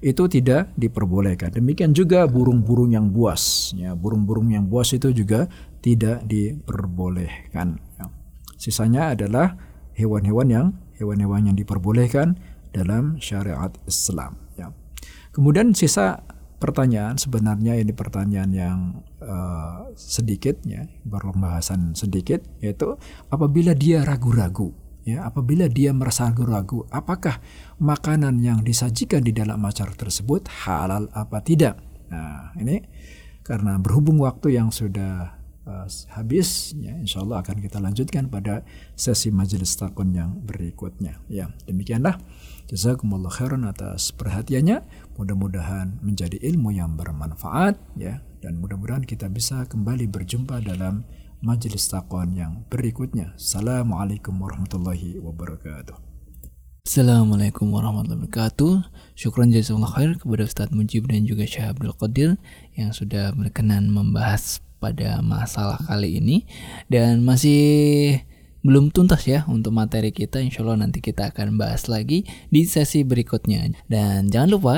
itu 0.00 0.24
tidak 0.32 0.72
diperbolehkan. 0.80 1.52
Demikian 1.52 1.92
juga 1.92 2.24
burung-burung 2.24 2.88
yang 2.96 3.12
buas, 3.12 3.76
ya 3.76 3.92
burung-burung 3.92 4.48
yang 4.48 4.64
buas 4.64 4.96
itu 4.96 5.12
juga 5.12 5.44
tidak 5.84 6.24
diperbolehkan. 6.24 7.76
Ya. 8.00 8.08
Sisanya 8.56 9.12
adalah 9.12 9.60
hewan-hewan 9.92 10.48
yang 10.48 10.66
hewan-hewan 10.96 11.52
yang 11.52 11.56
diperbolehkan 11.56 12.40
dalam 12.72 13.20
syariat 13.20 13.72
Islam. 13.84 14.40
Ya. 14.56 14.72
Kemudian 15.36 15.76
sisa 15.76 16.24
pertanyaan 16.60 17.16
sebenarnya 17.16 17.80
ini 17.80 17.96
pertanyaan 17.96 18.50
yang 18.52 18.78
uh, 19.24 19.88
sedikit 19.96 20.60
ya 20.68 20.84
baru 21.08 21.32
pembahasan 21.32 21.96
sedikit 21.96 22.44
yaitu 22.60 23.00
apabila 23.32 23.72
dia 23.72 24.04
ragu-ragu 24.04 24.76
ya 25.08 25.24
apabila 25.24 25.66
dia 25.72 25.96
merasa 25.96 26.28
ragu-ragu 26.28 26.84
apakah 26.92 27.40
makanan 27.80 28.44
yang 28.44 28.60
disajikan 28.60 29.24
di 29.24 29.32
dalam 29.32 29.64
acara 29.64 29.96
tersebut 29.96 30.46
halal 30.68 31.08
apa 31.16 31.40
tidak? 31.40 31.80
Nah 32.12 32.52
ini 32.60 32.84
karena 33.40 33.80
berhubung 33.80 34.20
waktu 34.20 34.60
yang 34.60 34.68
sudah 34.68 35.40
uh, 35.64 35.88
habis 36.12 36.76
ya 36.76 36.92
insya 37.00 37.24
Allah 37.24 37.40
akan 37.40 37.56
kita 37.58 37.80
lanjutkan 37.80 38.28
pada 38.28 38.62
sesi 38.94 39.32
majelis 39.32 39.72
takon 39.80 40.12
yang 40.12 40.36
berikutnya. 40.44 41.18
Ya 41.32 41.48
demikianlah. 41.64 42.20
Jazakumullah 42.70 43.34
khairan 43.34 43.66
atas 43.66 44.14
perhatiannya. 44.14 44.99
Mudah-mudahan 45.18 45.98
menjadi 46.04 46.38
ilmu 46.38 46.74
yang 46.74 46.94
bermanfaat 46.94 47.78
ya 47.98 48.22
dan 48.40 48.60
mudah-mudahan 48.60 49.04
kita 49.04 49.26
bisa 49.28 49.66
kembali 49.66 50.08
berjumpa 50.08 50.62
dalam 50.64 51.04
majelis 51.40 51.88
takwan 51.88 52.36
yang 52.36 52.64
berikutnya. 52.68 53.32
Assalamualaikum 53.36 54.36
warahmatullahi 54.36 55.20
wabarakatuh. 55.20 56.10
Assalamualaikum 56.80 57.70
warahmatullahi 57.76 58.24
wabarakatuh 58.24 58.88
Syukran 59.12 59.52
jazakallah 59.52 59.92
khair 59.92 60.10
kepada 60.16 60.48
Ustadz 60.48 60.72
Mujib 60.72 61.12
dan 61.12 61.28
juga 61.28 61.44
Syekh 61.44 61.76
Abdul 61.76 61.92
Qadir 61.92 62.40
Yang 62.72 63.04
sudah 63.04 63.36
berkenan 63.36 63.92
membahas 63.92 64.64
pada 64.80 65.20
masalah 65.20 65.76
kali 65.84 66.18
ini 66.18 66.48
Dan 66.88 67.20
masih 67.20 68.24
belum 68.60 68.92
tuntas 68.92 69.24
ya 69.24 69.48
untuk 69.48 69.72
materi 69.72 70.12
kita 70.12 70.44
insya 70.44 70.60
Allah 70.60 70.84
nanti 70.84 71.00
kita 71.00 71.32
akan 71.32 71.56
bahas 71.56 71.88
lagi 71.88 72.28
di 72.52 72.68
sesi 72.68 73.04
berikutnya. 73.04 73.72
Dan 73.88 74.28
jangan 74.28 74.50
lupa 74.52 74.76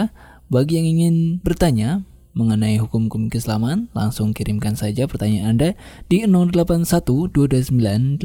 bagi 0.52 0.78
yang 0.78 0.86
ingin 0.86 1.16
bertanya 1.42 2.06
mengenai 2.32 2.80
hukum-hukum 2.80 3.28
keislaman 3.28 3.92
langsung 3.92 4.32
kirimkan 4.32 4.72
saja 4.72 5.04
pertanyaan 5.04 5.56
Anda 5.56 5.76
di 6.08 6.24
081229888614 6.24 8.24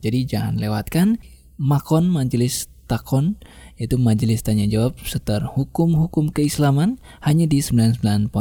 jadi 0.00 0.18
jangan 0.24 0.56
lewatkan 0.56 1.20
makon 1.60 2.08
majelis 2.08 2.72
takon 2.88 3.36
yaitu 3.76 4.00
majelis 4.00 4.40
tanya 4.40 4.64
jawab 4.68 4.96
seputar 5.04 5.44
hukum-hukum 5.52 6.32
keislaman 6.32 6.96
hanya 7.20 7.44
di 7.44 7.60
99.9 7.60 8.32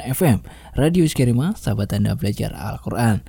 FM 0.00 0.40
Radio 0.80 1.04
Skirima 1.04 1.52
sahabat 1.56 1.92
Anda 1.92 2.16
belajar 2.16 2.56
Al-Quran 2.56 3.20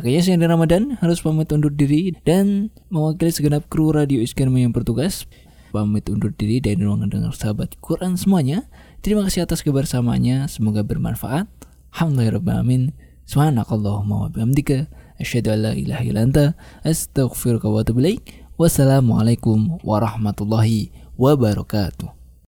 Akhirnya 0.00 0.24
saya 0.24 0.40
Ramadan 0.48 0.96
harus 1.04 1.20
pamit 1.20 1.52
undur 1.52 1.68
diri 1.68 2.16
dan 2.24 2.72
mewakili 2.88 3.28
segenap 3.36 3.68
kru 3.68 3.92
Radio 3.92 4.24
Iskarma 4.24 4.56
yang 4.56 4.72
bertugas 4.72 5.28
pamit 5.76 6.08
undur 6.08 6.32
diri 6.32 6.56
dari 6.56 6.80
ruangan 6.80 7.12
dengar 7.12 7.36
sahabat 7.36 7.76
Quran 7.84 8.16
semuanya. 8.16 8.64
Terima 9.04 9.28
kasih 9.28 9.44
atas 9.44 9.60
kebersamaannya, 9.60 10.48
semoga 10.48 10.80
bermanfaat. 10.80 11.46
Alhamdulillahirrahmanirrahim. 11.92 12.96
Subhanakallahumma 13.28 14.16
wa 14.24 14.28
bihamdika 14.32 14.88
asyhadu 15.20 15.52
an 15.52 15.58
la 15.68 15.72
ilaha 15.76 16.02
illa 16.02 16.20
anta 16.24 16.44
astaghfiruka 16.80 17.68
wa 17.68 17.84
atubu 17.84 18.00
ilaik. 18.00 18.40
Wassalamualaikum 18.56 19.84
warahmatullahi 19.84 20.96
wabarakatuh. 21.20 22.19